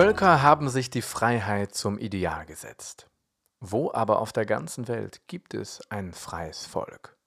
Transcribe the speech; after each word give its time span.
Völker 0.00 0.40
haben 0.40 0.70
sich 0.70 0.88
die 0.88 1.02
Freiheit 1.02 1.74
zum 1.74 1.98
Ideal 1.98 2.46
gesetzt. 2.46 3.10
Wo 3.60 3.92
aber 3.92 4.20
auf 4.20 4.32
der 4.32 4.46
ganzen 4.46 4.88
Welt 4.88 5.20
gibt 5.26 5.52
es 5.52 5.82
ein 5.90 6.14
freies 6.14 6.64
Volk? 6.64 7.18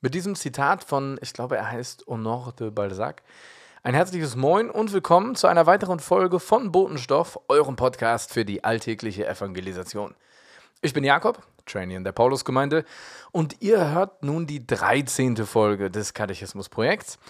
Mit 0.00 0.14
diesem 0.14 0.34
Zitat 0.34 0.82
von, 0.82 1.16
ich 1.22 1.32
glaube, 1.32 1.56
er 1.56 1.70
heißt 1.70 2.08
Honore 2.08 2.54
de 2.54 2.70
Balzac, 2.70 3.22
ein 3.84 3.94
herzliches 3.94 4.34
Moin 4.34 4.68
und 4.68 4.92
willkommen 4.92 5.36
zu 5.36 5.46
einer 5.46 5.66
weiteren 5.66 6.00
Folge 6.00 6.40
von 6.40 6.72
Botenstoff, 6.72 7.38
eurem 7.46 7.76
Podcast 7.76 8.32
für 8.32 8.44
die 8.44 8.64
alltägliche 8.64 9.28
Evangelisation. 9.28 10.16
Ich 10.82 10.92
bin 10.92 11.04
Jakob, 11.04 11.40
Trainee 11.66 11.94
in 11.94 12.02
der 12.02 12.10
Paulusgemeinde, 12.10 12.84
und 13.30 13.62
ihr 13.62 13.92
hört 13.92 14.24
nun 14.24 14.48
die 14.48 14.66
13. 14.66 15.36
Folge 15.46 15.92
des 15.92 16.14
Katechismusprojekts. 16.14 17.20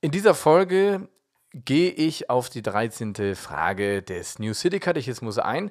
In 0.00 0.10
dieser 0.10 0.34
Folge 0.34 1.08
gehe 1.52 1.90
ich 1.90 2.30
auf 2.30 2.48
die 2.48 2.62
13. 2.62 3.34
Frage 3.34 4.02
des 4.02 4.38
New 4.38 4.54
City 4.54 4.80
Katechismus 4.80 5.38
ein. 5.38 5.70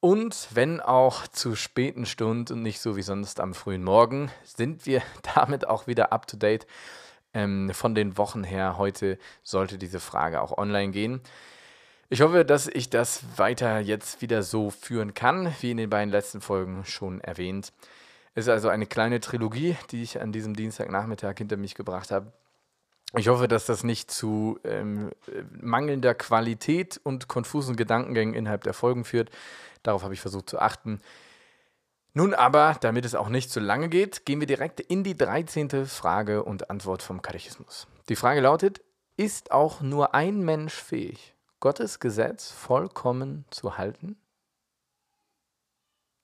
Und 0.00 0.48
wenn 0.52 0.80
auch 0.80 1.26
zu 1.26 1.56
späten 1.56 2.06
Stunden 2.06 2.52
und 2.52 2.62
nicht 2.62 2.80
so 2.80 2.96
wie 2.96 3.02
sonst 3.02 3.40
am 3.40 3.52
frühen 3.52 3.82
Morgen, 3.82 4.30
sind 4.44 4.86
wir 4.86 5.02
damit 5.34 5.66
auch 5.66 5.86
wieder 5.86 6.12
up 6.12 6.26
to 6.26 6.36
date. 6.36 6.66
Ähm, 7.34 7.70
von 7.74 7.94
den 7.94 8.16
Wochen 8.16 8.44
her, 8.44 8.78
heute 8.78 9.18
sollte 9.42 9.76
diese 9.76 10.00
Frage 10.00 10.40
auch 10.40 10.56
online 10.56 10.92
gehen. 10.92 11.20
Ich 12.10 12.22
hoffe, 12.22 12.44
dass 12.44 12.68
ich 12.68 12.88
das 12.88 13.22
weiter 13.36 13.80
jetzt 13.80 14.22
wieder 14.22 14.42
so 14.42 14.70
führen 14.70 15.12
kann, 15.12 15.54
wie 15.60 15.72
in 15.72 15.76
den 15.76 15.90
beiden 15.90 16.10
letzten 16.10 16.40
Folgen 16.40 16.84
schon 16.86 17.20
erwähnt. 17.20 17.72
Es 18.34 18.46
ist 18.46 18.50
also 18.50 18.68
eine 18.68 18.86
kleine 18.86 19.20
Trilogie, 19.20 19.76
die 19.90 20.02
ich 20.02 20.20
an 20.20 20.32
diesem 20.32 20.54
Dienstagnachmittag 20.54 21.34
hinter 21.36 21.56
mich 21.58 21.74
gebracht 21.74 22.10
habe. 22.10 22.32
Ich 23.16 23.28
hoffe, 23.28 23.48
dass 23.48 23.64
das 23.64 23.84
nicht 23.84 24.10
zu 24.10 24.60
ähm, 24.64 25.10
mangelnder 25.50 26.14
Qualität 26.14 27.00
und 27.02 27.26
konfusen 27.26 27.74
Gedankengängen 27.74 28.34
innerhalb 28.34 28.64
der 28.64 28.74
Folgen 28.74 29.04
führt. 29.04 29.30
Darauf 29.82 30.02
habe 30.02 30.12
ich 30.12 30.20
versucht 30.20 30.50
zu 30.50 30.58
achten. 30.58 31.00
Nun 32.12 32.34
aber, 32.34 32.76
damit 32.80 33.04
es 33.04 33.14
auch 33.14 33.28
nicht 33.28 33.50
zu 33.50 33.60
lange 33.60 33.88
geht, 33.88 34.26
gehen 34.26 34.40
wir 34.40 34.46
direkt 34.46 34.80
in 34.80 35.04
die 35.04 35.16
13. 35.16 35.86
Frage 35.86 36.42
und 36.42 36.68
Antwort 36.68 37.02
vom 37.02 37.22
Katechismus. 37.22 37.86
Die 38.08 38.16
Frage 38.16 38.40
lautet, 38.40 38.82
ist 39.16 39.52
auch 39.52 39.80
nur 39.80 40.14
ein 40.14 40.40
Mensch 40.44 40.74
fähig, 40.74 41.34
Gottes 41.60 42.00
Gesetz 42.00 42.50
vollkommen 42.50 43.44
zu 43.50 43.78
halten? 43.78 44.16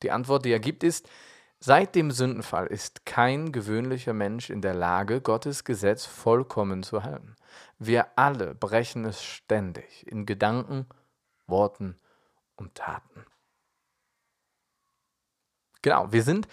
Die 0.03 0.11
Antwort, 0.11 0.45
die 0.45 0.53
er 0.53 0.61
gibt, 0.61 0.85
ist, 0.85 1.09
Seit 1.67 1.95
dem 1.95 2.11
Sündenfall 2.11 2.67
ist 2.67 3.07
kein 3.07 3.51
gewöhnlicher 3.51 4.13
Mensch 4.13 4.51
in 4.51 4.61
der 4.61 4.75
Lage, 4.75 5.23
Gottes 5.23 5.65
Gesetz 5.65 6.05
vollkommen 6.05 6.83
zu 6.83 7.05
halten. 7.05 7.37
Wir 7.79 8.19
alle 8.19 8.55
brechen 8.55 9.07
es 9.07 9.25
ständig 9.25 10.07
in 10.07 10.27
Gedanken, 10.27 10.85
Worten 11.47 11.97
und 12.57 12.75
Taten. 12.75 13.25
Genau, 15.81 16.13
wir 16.13 16.23
sind 16.23 16.49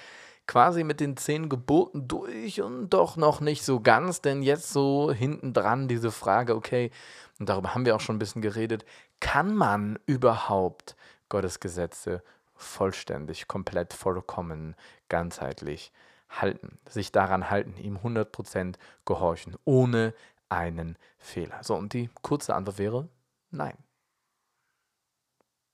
quasi 0.48 0.86
mit 0.86 1.02
den 1.02 1.17
zehn 1.17 1.50
Geboten 1.50 2.08
durch 2.08 2.62
und 2.62 2.92
doch 2.92 3.17
noch 3.17 3.42
nicht 3.42 3.66
so 3.66 3.82
ganz, 3.82 4.21
denn 4.21 4.42
jetzt 4.42 4.71
so 4.71 5.11
hinten 5.11 5.52
dran 5.52 5.89
diese 5.89 6.11
Frage, 6.11 6.55
okay, 6.55 6.89
und 7.38 7.50
darüber 7.50 7.76
haben 7.76 7.86
wir 7.86 7.98
auch 7.98 8.02
schon 8.02 8.16
ein 8.16 8.20
bisschen 8.20 8.42
geredet, 8.42 8.86
kann 9.20 9.54
man 9.54 10.00
überhaupt 10.05 10.95
Gottes 11.27 11.60
Gesetze 11.60 12.23
vollständig, 12.61 13.48
komplett, 13.48 13.94
vollkommen, 13.94 14.76
ganzheitlich 15.10 15.92
halten, 16.30 16.77
sich 16.88 17.11
daran 17.11 17.49
halten, 17.49 17.76
ihm 17.77 17.98
100% 17.98 18.76
gehorchen, 19.05 19.55
ohne 19.66 20.14
einen 20.49 20.98
Fehler. 21.17 21.64
So, 21.64 21.76
und 21.76 21.94
die 21.94 22.10
kurze 22.21 22.55
Antwort 22.55 22.77
wäre 22.77 23.10
nein. 23.52 23.77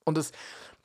Und 0.03 0.17
es 0.17 0.31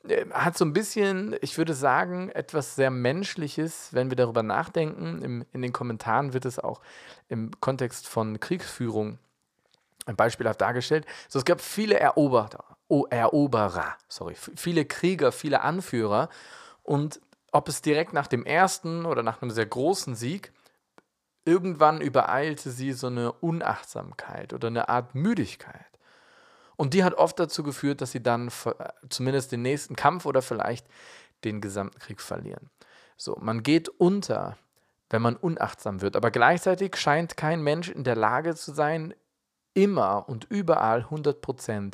äh, 0.07 0.25
hat 0.31 0.57
so 0.57 0.65
ein 0.65 0.73
bisschen, 0.73 1.35
ich 1.41 1.57
würde 1.57 1.73
sagen, 1.73 2.29
etwas 2.29 2.75
sehr 2.75 2.91
Menschliches, 2.91 3.89
wenn 3.93 4.09
wir 4.09 4.17
darüber 4.17 4.43
nachdenken. 4.43 5.21
Im, 5.21 5.45
in 5.53 5.61
den 5.61 5.73
Kommentaren 5.73 6.33
wird 6.33 6.45
es 6.45 6.59
auch 6.59 6.81
im 7.29 7.51
Kontext 7.61 8.07
von 8.07 8.39
Kriegsführung 8.39 9.17
beispielhaft 10.05 10.61
dargestellt. 10.61 11.05
So, 11.29 11.39
es 11.39 11.45
gab 11.45 11.61
viele 11.61 11.99
Eroberer, 11.99 12.77
Eroberer, 13.09 13.97
sorry, 14.07 14.35
viele 14.35 14.85
Krieger, 14.85 15.31
viele 15.31 15.61
Anführer 15.61 16.29
und 16.83 17.19
ob 17.51 17.69
es 17.69 17.81
direkt 17.81 18.13
nach 18.13 18.27
dem 18.27 18.45
ersten 18.45 19.05
oder 19.05 19.21
nach 19.23 19.41
einem 19.41 19.51
sehr 19.51 19.65
großen 19.65 20.15
Sieg, 20.15 20.51
irgendwann 21.45 22.01
übereilte 22.01 22.71
sie 22.71 22.93
so 22.93 23.07
eine 23.07 23.31
Unachtsamkeit 23.31 24.53
oder 24.53 24.69
eine 24.69 24.89
Art 24.89 25.13
Müdigkeit. 25.13 25.85
Und 26.75 26.93
die 26.93 27.03
hat 27.03 27.13
oft 27.13 27.39
dazu 27.39 27.63
geführt, 27.63 28.01
dass 28.01 28.11
sie 28.11 28.23
dann 28.23 28.51
zumindest 29.09 29.51
den 29.51 29.61
nächsten 29.61 29.95
Kampf 29.95 30.25
oder 30.25 30.41
vielleicht 30.41 30.87
den 31.43 31.61
gesamten 31.61 31.99
Krieg 31.99 32.21
verlieren. 32.21 32.69
So, 33.17 33.37
man 33.39 33.61
geht 33.61 33.89
unter, 33.89 34.57
wenn 35.09 35.21
man 35.21 35.35
unachtsam 35.35 36.01
wird, 36.01 36.15
aber 36.15 36.31
gleichzeitig 36.31 36.95
scheint 36.95 37.37
kein 37.37 37.61
Mensch 37.61 37.89
in 37.89 38.03
der 38.03 38.15
Lage 38.15 38.55
zu 38.55 38.73
sein, 38.73 39.13
immer 39.75 40.27
und 40.27 40.45
überall 40.45 41.01
100% 41.01 41.93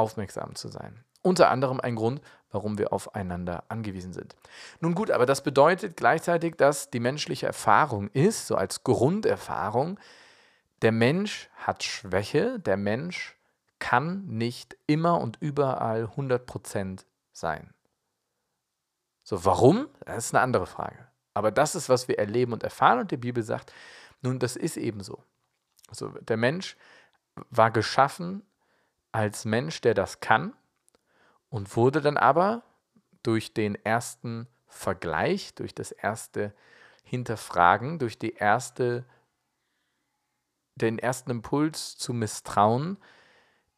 aufmerksam 0.00 0.54
zu 0.54 0.68
sein. 0.68 1.04
Unter 1.22 1.50
anderem 1.50 1.80
ein 1.80 1.96
Grund, 1.96 2.22
warum 2.50 2.78
wir 2.78 2.92
aufeinander 2.92 3.64
angewiesen 3.68 4.14
sind. 4.14 4.34
Nun 4.80 4.94
gut, 4.94 5.10
aber 5.10 5.26
das 5.26 5.42
bedeutet 5.42 5.96
gleichzeitig, 5.96 6.56
dass 6.56 6.90
die 6.90 7.00
menschliche 7.00 7.46
Erfahrung 7.46 8.08
ist, 8.08 8.46
so 8.46 8.56
als 8.56 8.82
Grunderfahrung, 8.82 10.00
der 10.80 10.92
Mensch 10.92 11.50
hat 11.56 11.84
Schwäche, 11.84 12.58
der 12.58 12.78
Mensch 12.78 13.36
kann 13.78 14.26
nicht 14.26 14.76
immer 14.86 15.20
und 15.20 15.36
überall 15.40 16.04
100% 16.04 17.04
sein. 17.32 17.74
So, 19.22 19.44
warum? 19.44 19.88
Das 20.06 20.26
ist 20.26 20.34
eine 20.34 20.42
andere 20.42 20.66
Frage. 20.66 21.06
Aber 21.34 21.50
das 21.50 21.74
ist, 21.74 21.90
was 21.90 22.08
wir 22.08 22.18
erleben 22.18 22.54
und 22.54 22.62
erfahren 22.62 23.00
und 23.00 23.10
die 23.10 23.18
Bibel 23.18 23.42
sagt, 23.42 23.72
nun, 24.22 24.38
das 24.38 24.56
ist 24.56 24.78
eben 24.78 25.02
so. 25.02 25.22
Also 25.88 26.08
der 26.08 26.36
Mensch 26.38 26.76
war 27.50 27.70
geschaffen 27.70 28.42
als 29.12 29.44
Mensch, 29.44 29.80
der 29.80 29.94
das 29.94 30.20
kann 30.20 30.52
und 31.48 31.76
wurde 31.76 32.00
dann 32.00 32.16
aber 32.16 32.62
durch 33.22 33.52
den 33.52 33.74
ersten 33.84 34.46
Vergleich, 34.66 35.54
durch 35.54 35.74
das 35.74 35.92
erste 35.92 36.54
Hinterfragen, 37.02 37.98
durch 37.98 38.18
die 38.18 38.34
erste, 38.34 39.04
den 40.76 40.98
ersten 40.98 41.30
Impuls 41.30 41.96
zu 41.96 42.12
misstrauen, 42.12 42.98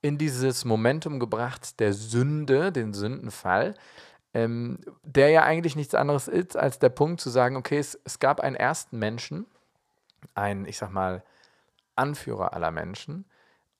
in 0.03 0.19
dieses 0.19 0.65
Momentum 0.65 1.19
gebracht 1.19 1.81
der 1.81 1.94
Sünde, 1.94 2.72
den 2.72 2.93
Sündenfall, 2.93 3.75
ähm, 4.34 4.81
der 5.03 5.31
ja 5.31 5.43
eigentlich 5.44 5.76
nichts 5.76 5.94
anderes 5.94 6.28
ist 6.28 6.56
als 6.56 6.78
der 6.78 6.88
Punkt 6.88 7.20
zu 7.20 7.31
sagen, 7.31 7.56
okay, 7.56 7.78
es, 7.78 7.99
es 8.04 8.19
gab 8.19 8.41
einen 8.41 8.56
ersten 8.56 8.99
Menschen, 8.99 9.47
einen, 10.34 10.66
ich 10.66 10.78
sag 10.78 10.91
mal, 10.91 11.22
Anführer 11.94 12.53
aller 12.53 12.70
Menschen, 12.70 13.25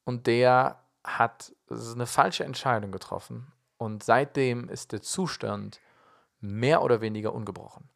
und 0.04 0.26
der 0.26 0.81
hat 1.04 1.52
eine 1.70 2.06
falsche 2.06 2.44
Entscheidung 2.44 2.92
getroffen 2.92 3.52
und 3.78 4.02
seitdem 4.04 4.69
ist 4.69 4.93
der 4.93 5.02
Zustand 5.02 5.81
mehr 6.40 6.82
oder 6.82 7.00
weniger 7.00 7.34
ungebrochen. 7.34 7.88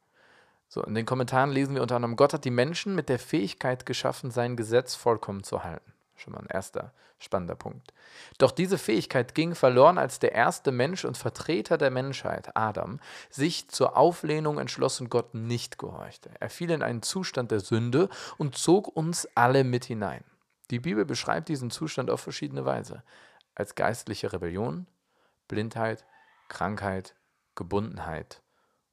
So, 0.69 0.82
in 0.82 0.94
den 0.94 1.06
Kommentaren 1.06 1.50
lesen 1.50 1.75
wir 1.75 1.82
unter 1.82 1.97
anderem, 1.97 2.17
Gott 2.17 2.32
hat 2.32 2.44
die 2.44 2.50
Menschen 2.50 2.94
mit 2.94 3.08
der 3.08 3.19
Fähigkeit 3.19 3.87
geschaffen, 3.87 4.31
sein 4.31 4.56
Gesetz 4.56 4.94
vollkommen 4.94 5.44
zu 5.44 5.62
halten. 5.62 5.93
Schon 6.17 6.32
mal 6.32 6.41
ein 6.41 6.47
erster 6.47 6.93
spannender 7.19 7.55
Punkt. 7.55 7.93
Doch 8.38 8.50
diese 8.50 8.79
Fähigkeit 8.79 9.35
ging 9.35 9.55
verloren, 9.55 9.99
als 9.99 10.19
der 10.19 10.32
erste 10.32 10.73
Mensch 10.73 11.05
und 11.05 11.17
Vertreter 11.17 11.79
der 11.79 11.91
Menschheit, 11.91 12.56
Adam, 12.56 13.00
sich 13.31 13.69
zur 13.69 13.97
Auflehnung 13.97 14.58
entschloss 14.58 15.00
und 15.00 15.11
Gott 15.11 15.35
nicht 15.35 15.79
gehorchte. 15.79 16.31
Er 16.41 16.50
fiel 16.50 16.70
in 16.70 16.82
einen 16.82 17.03
Zustand 17.03 17.50
der 17.50 17.61
Sünde 17.61 18.08
und 18.38 18.56
zog 18.56 18.88
uns 18.88 19.29
alle 19.35 19.62
mit 19.62 19.85
hinein. 19.85 20.25
Die 20.71 20.81
Bibel 20.81 21.05
beschreibt 21.05 21.49
diesen 21.49 21.71
Zustand 21.71 22.11
auf 22.11 22.21
verschiedene 22.21 22.65
Weise. 22.65 23.03
Als 23.55 23.75
geistliche 23.75 24.33
Rebellion, 24.33 24.87
Blindheit, 25.49 26.05
Krankheit, 26.49 27.15
Gebundenheit 27.55 28.43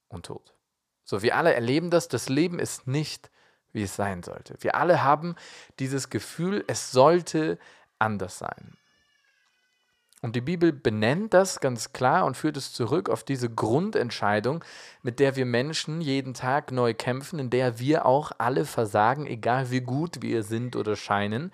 und 0.07 0.27
Tod. 0.27 0.55
So, 1.03 1.21
wir 1.21 1.35
alle 1.35 1.53
erleben 1.53 1.89
das, 1.89 2.07
das 2.07 2.29
Leben 2.29 2.59
ist 2.59 2.87
nicht, 2.87 3.29
wie 3.73 3.83
es 3.83 3.95
sein 3.95 4.23
sollte. 4.23 4.55
Wir 4.59 4.75
alle 4.75 5.03
haben 5.03 5.35
dieses 5.79 6.09
Gefühl, 6.09 6.63
es 6.67 6.91
sollte 6.91 7.57
anders 7.99 8.37
sein. 8.37 8.77
Und 10.23 10.37
die 10.37 10.41
Bibel 10.41 10.71
benennt 10.71 11.33
das 11.33 11.59
ganz 11.59 11.91
klar 11.91 12.23
und 12.23 12.37
führt 12.37 12.55
es 12.55 12.71
zurück 12.71 13.09
auf 13.09 13.25
diese 13.25 13.49
Grundentscheidung, 13.49 14.63
mit 15.01 15.19
der 15.19 15.35
wir 15.35 15.45
Menschen 15.45 15.99
jeden 15.99 16.33
Tag 16.33 16.71
neu 16.71 16.93
kämpfen, 16.93 17.39
in 17.39 17.49
der 17.49 17.77
wir 17.77 18.05
auch 18.05 18.31
alle 18.37 18.63
versagen, 18.63 19.27
egal 19.27 19.69
wie 19.69 19.81
gut 19.81 20.21
wir 20.21 20.43
sind 20.43 20.77
oder 20.77 20.95
scheinen. 20.95 21.51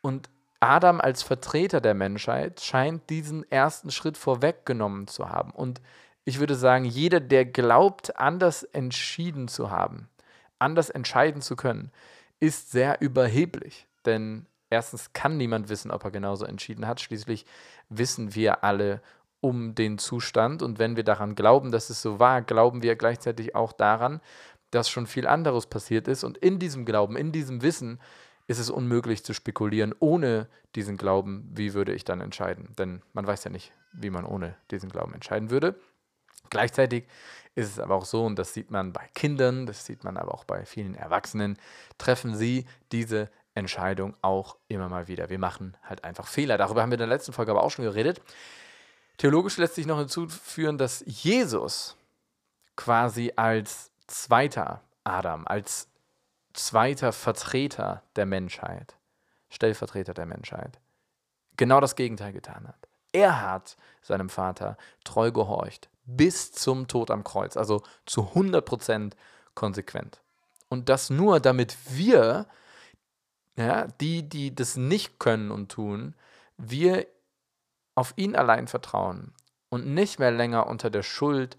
Und 0.00 0.30
Adam 0.58 1.02
als 1.02 1.22
Vertreter 1.22 1.82
der 1.82 1.92
Menschheit 1.92 2.62
scheint 2.62 3.10
diesen 3.10 3.50
ersten 3.52 3.90
Schritt 3.90 4.16
vorweggenommen 4.16 5.06
zu 5.06 5.28
haben. 5.28 5.50
Und 5.50 5.82
ich 6.24 6.40
würde 6.40 6.54
sagen, 6.54 6.86
jeder, 6.86 7.20
der 7.20 7.44
glaubt, 7.44 8.16
anders 8.16 8.62
entschieden 8.62 9.48
zu 9.48 9.70
haben, 9.70 10.08
anders 10.58 10.88
entscheiden 10.88 11.42
zu 11.42 11.56
können, 11.56 11.92
ist 12.40 12.70
sehr 12.70 13.02
überheblich. 13.02 13.86
Denn 14.06 14.46
erstens 14.72 15.12
kann 15.12 15.36
niemand 15.36 15.68
wissen, 15.68 15.90
ob 15.90 16.04
er 16.04 16.10
genauso 16.10 16.44
entschieden 16.44 16.86
hat. 16.86 17.00
Schließlich 17.00 17.46
wissen 17.88 18.34
wir 18.34 18.64
alle 18.64 19.02
um 19.40 19.74
den 19.74 19.98
Zustand. 19.98 20.62
Und 20.62 20.78
wenn 20.78 20.96
wir 20.96 21.04
daran 21.04 21.34
glauben, 21.34 21.70
dass 21.70 21.90
es 21.90 22.00
so 22.02 22.18
war, 22.18 22.42
glauben 22.42 22.82
wir 22.82 22.96
gleichzeitig 22.96 23.54
auch 23.54 23.72
daran, 23.72 24.20
dass 24.70 24.88
schon 24.88 25.06
viel 25.06 25.26
anderes 25.26 25.66
passiert 25.66 26.08
ist. 26.08 26.24
Und 26.24 26.38
in 26.38 26.58
diesem 26.58 26.84
Glauben, 26.84 27.16
in 27.16 27.32
diesem 27.32 27.62
Wissen 27.62 28.00
ist 28.46 28.58
es 28.58 28.70
unmöglich 28.70 29.24
zu 29.24 29.34
spekulieren, 29.34 29.94
ohne 30.00 30.48
diesen 30.74 30.96
Glauben, 30.96 31.50
wie 31.54 31.74
würde 31.74 31.92
ich 31.92 32.04
dann 32.04 32.20
entscheiden. 32.20 32.74
Denn 32.78 33.02
man 33.12 33.26
weiß 33.26 33.44
ja 33.44 33.50
nicht, 33.50 33.72
wie 33.92 34.10
man 34.10 34.24
ohne 34.24 34.56
diesen 34.70 34.88
Glauben 34.88 35.14
entscheiden 35.14 35.50
würde. 35.50 35.74
Gleichzeitig 36.50 37.06
ist 37.54 37.68
es 37.68 37.78
aber 37.78 37.94
auch 37.94 38.04
so, 38.04 38.24
und 38.24 38.38
das 38.38 38.54
sieht 38.54 38.70
man 38.70 38.92
bei 38.92 39.08
Kindern, 39.14 39.66
das 39.66 39.84
sieht 39.86 40.04
man 40.04 40.16
aber 40.16 40.34
auch 40.34 40.44
bei 40.44 40.64
vielen 40.64 40.94
Erwachsenen, 40.94 41.58
treffen 41.98 42.34
sie 42.34 42.66
diese 42.92 43.30
Entscheidung 43.54 44.14
auch 44.22 44.56
immer 44.68 44.88
mal 44.88 45.08
wieder. 45.08 45.30
Wir 45.30 45.38
machen 45.38 45.76
halt 45.82 46.04
einfach 46.04 46.26
Fehler. 46.26 46.58
Darüber 46.58 46.82
haben 46.82 46.90
wir 46.90 46.94
in 46.94 47.00
der 47.00 47.08
letzten 47.08 47.32
Folge 47.32 47.50
aber 47.50 47.62
auch 47.62 47.70
schon 47.70 47.84
geredet. 47.84 48.20
Theologisch 49.18 49.56
lässt 49.58 49.74
sich 49.74 49.86
noch 49.86 49.98
hinzufügen, 49.98 50.78
dass 50.78 51.04
Jesus 51.06 51.96
quasi 52.76 53.32
als 53.36 53.90
zweiter 54.06 54.82
Adam, 55.04 55.46
als 55.46 55.88
zweiter 56.54 57.12
Vertreter 57.12 58.02
der 58.16 58.26
Menschheit, 58.26 58.96
Stellvertreter 59.50 60.14
der 60.14 60.26
Menschheit, 60.26 60.78
genau 61.56 61.80
das 61.80 61.96
Gegenteil 61.96 62.32
getan 62.32 62.66
hat. 62.66 62.88
Er 63.12 63.42
hat 63.42 63.76
seinem 64.00 64.30
Vater 64.30 64.76
treu 65.04 65.30
gehorcht, 65.30 65.88
bis 66.04 66.52
zum 66.52 66.88
Tod 66.88 67.10
am 67.10 67.24
Kreuz, 67.24 67.56
also 67.56 67.82
zu 68.06 68.22
100% 68.34 69.12
konsequent. 69.54 70.20
Und 70.68 70.88
das 70.88 71.10
nur, 71.10 71.40
damit 71.40 71.76
wir, 71.90 72.46
ja, 73.56 73.86
die, 74.00 74.28
die 74.28 74.54
das 74.54 74.76
nicht 74.76 75.18
können 75.18 75.50
und 75.50 75.70
tun, 75.70 76.14
wir 76.56 77.06
auf 77.94 78.14
ihn 78.16 78.34
allein 78.34 78.68
vertrauen 78.68 79.32
und 79.68 79.86
nicht 79.86 80.18
mehr 80.18 80.30
länger 80.30 80.66
unter 80.66 80.90
der 80.90 81.02
Schuld 81.02 81.56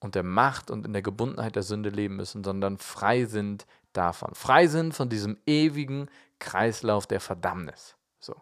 und 0.00 0.14
der 0.14 0.22
Macht 0.22 0.70
und 0.70 0.86
in 0.86 0.92
der 0.92 1.02
Gebundenheit 1.02 1.56
der 1.56 1.62
Sünde 1.62 1.88
leben 1.88 2.16
müssen, 2.16 2.44
sondern 2.44 2.78
frei 2.78 3.24
sind 3.24 3.66
davon. 3.92 4.34
Frei 4.34 4.68
sind 4.68 4.94
von 4.94 5.08
diesem 5.08 5.38
ewigen 5.46 6.08
Kreislauf 6.38 7.06
der 7.06 7.20
Verdammnis. 7.20 7.96
So. 8.20 8.36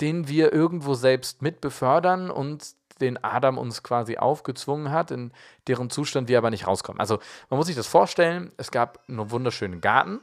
Den 0.00 0.28
wir 0.28 0.52
irgendwo 0.52 0.94
selbst 0.94 1.42
mit 1.42 1.60
befördern 1.60 2.30
und 2.30 2.74
den 3.00 3.22
Adam 3.24 3.58
uns 3.58 3.82
quasi 3.82 4.18
aufgezwungen 4.18 4.92
hat, 4.92 5.10
in 5.10 5.32
deren 5.66 5.90
Zustand 5.90 6.28
wir 6.28 6.38
aber 6.38 6.50
nicht 6.50 6.68
rauskommen. 6.68 7.00
Also 7.00 7.18
man 7.50 7.58
muss 7.58 7.66
sich 7.66 7.74
das 7.74 7.88
vorstellen, 7.88 8.52
es 8.56 8.70
gab 8.70 9.02
einen 9.08 9.30
wunderschönen 9.32 9.80
Garten 9.80 10.20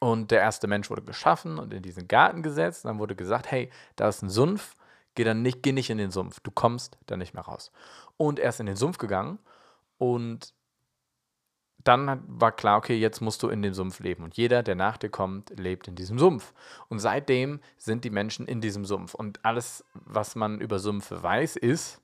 und 0.00 0.30
der 0.30 0.40
erste 0.40 0.66
Mensch 0.66 0.90
wurde 0.90 1.02
geschaffen 1.02 1.58
und 1.58 1.72
in 1.72 1.82
diesen 1.82 2.08
Garten 2.08 2.42
gesetzt. 2.42 2.84
dann 2.84 2.98
wurde 2.98 3.14
gesagt, 3.14 3.50
hey, 3.50 3.70
da 3.96 4.08
ist 4.08 4.22
ein 4.22 4.30
Sumpf, 4.30 4.74
geh, 5.14 5.24
dann 5.24 5.42
nicht, 5.42 5.62
geh 5.62 5.72
nicht 5.72 5.90
in 5.90 5.98
den 5.98 6.10
Sumpf, 6.10 6.40
du 6.40 6.50
kommst 6.50 6.98
da 7.06 7.16
nicht 7.16 7.34
mehr 7.34 7.44
raus. 7.44 7.70
Und 8.16 8.38
er 8.38 8.48
ist 8.48 8.60
in 8.60 8.66
den 8.66 8.76
Sumpf 8.76 8.98
gegangen 8.98 9.38
und 9.98 10.54
dann 11.84 12.22
war 12.26 12.52
klar, 12.52 12.78
okay, 12.78 12.96
jetzt 12.96 13.20
musst 13.20 13.42
du 13.42 13.48
in 13.48 13.62
dem 13.62 13.74
Sumpf 13.74 14.00
leben. 14.00 14.24
Und 14.24 14.36
jeder, 14.36 14.62
der 14.62 14.74
nach 14.74 14.96
dir 14.98 15.08
kommt, 15.08 15.50
lebt 15.58 15.88
in 15.88 15.94
diesem 15.94 16.18
Sumpf. 16.18 16.52
Und 16.88 16.98
seitdem 16.98 17.60
sind 17.78 18.04
die 18.04 18.10
Menschen 18.10 18.46
in 18.46 18.60
diesem 18.60 18.84
Sumpf. 18.84 19.14
Und 19.14 19.44
alles, 19.44 19.84
was 19.94 20.34
man 20.34 20.60
über 20.60 20.78
Sümpfe 20.78 21.22
weiß, 21.22 21.56
ist, 21.56 22.02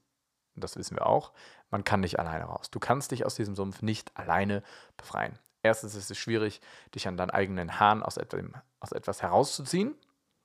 das 0.54 0.76
wissen 0.76 0.96
wir 0.96 1.06
auch, 1.06 1.32
man 1.70 1.84
kann 1.84 2.00
nicht 2.00 2.19
alleine 2.19 2.44
raus. 2.44 2.70
Du 2.70 2.78
kannst 2.78 3.10
dich 3.10 3.26
aus 3.26 3.34
diesem 3.34 3.54
Sumpf 3.54 3.82
nicht 3.82 4.16
alleine 4.16 4.62
befreien. 4.96 5.38
Erstens 5.66 5.94
ist 5.94 6.10
es 6.10 6.16
schwierig, 6.16 6.60
dich 6.94 7.08
an 7.08 7.16
deinen 7.16 7.30
eigenen 7.30 7.80
Haaren 7.80 8.02
aus, 8.02 8.18
aus 8.18 8.92
etwas 8.92 9.22
herauszuziehen. 9.22 9.96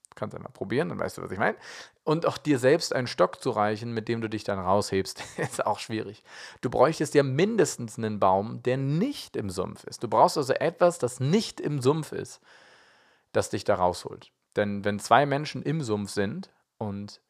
Du 0.09 0.15
kannst 0.15 0.35
einmal 0.35 0.51
probieren, 0.51 0.89
dann 0.89 0.99
weißt 0.99 1.17
du, 1.17 1.21
was 1.21 1.31
ich 1.31 1.37
meine. 1.37 1.55
Und 2.03 2.25
auch 2.25 2.37
dir 2.37 2.59
selbst 2.59 2.93
einen 2.93 3.07
Stock 3.07 3.41
zu 3.41 3.51
reichen, 3.51 3.93
mit 3.93 4.09
dem 4.09 4.19
du 4.19 4.27
dich 4.27 4.43
dann 4.43 4.59
raushebst, 4.59 5.23
ist 5.37 5.65
auch 5.65 5.79
schwierig. 5.79 6.23
Du 6.59 6.69
bräuchtest 6.69 7.13
ja 7.13 7.23
mindestens 7.23 7.97
einen 7.97 8.19
Baum, 8.19 8.61
der 8.63 8.77
nicht 8.77 9.37
im 9.37 9.49
Sumpf 9.49 9.83
ist. 9.85 10.03
Du 10.03 10.09
brauchst 10.09 10.37
also 10.37 10.53
etwas, 10.53 10.97
das 10.97 11.19
nicht 11.19 11.61
im 11.61 11.81
Sumpf 11.81 12.11
ist, 12.11 12.41
das 13.31 13.51
dich 13.51 13.63
da 13.63 13.75
rausholt. 13.75 14.31
Denn 14.55 14.83
wenn 14.83 14.99
zwei 14.99 15.25
Menschen 15.25 15.61
im 15.61 15.81
Sumpf 15.81 16.11
sind 16.11 16.49
und 16.77 17.21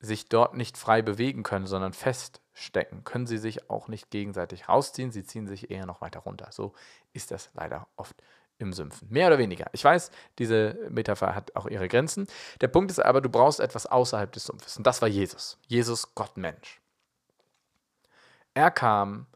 sich 0.00 0.28
dort 0.28 0.54
nicht 0.54 0.78
frei 0.78 1.02
bewegen 1.02 1.42
können, 1.42 1.66
sondern 1.66 1.92
feststecken, 1.92 3.04
können 3.04 3.26
sie 3.26 3.38
sich 3.38 3.68
auch 3.68 3.88
nicht 3.88 4.10
gegenseitig 4.10 4.68
rausziehen. 4.68 5.12
Sie 5.12 5.24
ziehen 5.24 5.46
sich 5.46 5.70
eher 5.70 5.86
noch 5.86 6.00
weiter 6.00 6.20
runter. 6.20 6.48
So 6.50 6.72
ist 7.12 7.30
das 7.30 7.50
leider 7.54 7.86
oft 7.96 8.16
im 8.58 8.72
Sümpfen. 8.72 9.08
Mehr 9.10 9.26
oder 9.26 9.38
weniger. 9.38 9.66
Ich 9.72 9.84
weiß, 9.84 10.10
diese 10.38 10.78
Metapher 10.90 11.34
hat 11.34 11.54
auch 11.56 11.66
ihre 11.66 11.88
Grenzen. 11.88 12.26
Der 12.60 12.68
Punkt 12.68 12.90
ist 12.90 12.98
aber, 12.98 13.20
du 13.20 13.28
brauchst 13.28 13.60
etwas 13.60 13.86
außerhalb 13.86 14.30
des 14.32 14.44
Sumpfes. 14.44 14.76
Und 14.76 14.86
das 14.86 15.02
war 15.02 15.08
Jesus. 15.08 15.58
Jesus, 15.66 16.14
Gott, 16.14 16.36
Mensch. 16.36 16.80
Er 18.54 18.70
kam, 18.70 19.26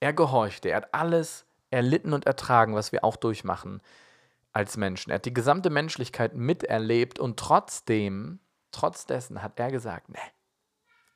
er 0.00 0.12
gehorchte, 0.12 0.70
er 0.70 0.78
hat 0.78 0.94
alles 0.94 1.44
erlitten 1.70 2.12
und 2.12 2.26
ertragen, 2.26 2.74
was 2.74 2.92
wir 2.92 3.04
auch 3.04 3.16
durchmachen 3.16 3.80
als 4.52 4.76
Menschen. 4.76 5.10
Er 5.10 5.16
hat 5.16 5.24
die 5.24 5.34
gesamte 5.34 5.70
Menschlichkeit 5.70 6.34
miterlebt 6.34 7.18
und 7.18 7.38
trotzdem, 7.38 8.38
trotz 8.74 9.06
dessen 9.06 9.42
hat 9.42 9.58
er 9.58 9.70
gesagt, 9.70 10.08
nee, 10.08 10.18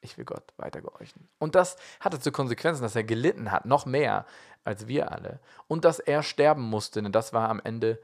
ich 0.01 0.17
will 0.17 0.25
Gott 0.25 0.53
weiter 0.57 0.81
gehorchen. 0.81 1.29
Und 1.39 1.55
das 1.55 1.77
hatte 2.01 2.21
zu 2.21 2.33
Konsequenzen, 2.33 2.83
dass 2.83 2.97
er 2.97 3.05
gelitten 3.05 3.51
hat, 3.51 3.67
noch 3.67 3.87
mehr 3.87 4.27
als 4.65 4.87
wir 4.87 5.11
alle. 5.11 5.41
Und 5.67 5.85
dass 5.85 5.99
er 5.99 6.23
sterben 6.23 6.63
musste, 6.63 7.03
denn 7.03 7.13
das 7.13 7.33
war 7.33 7.49
am 7.49 7.61
Ende 7.63 8.01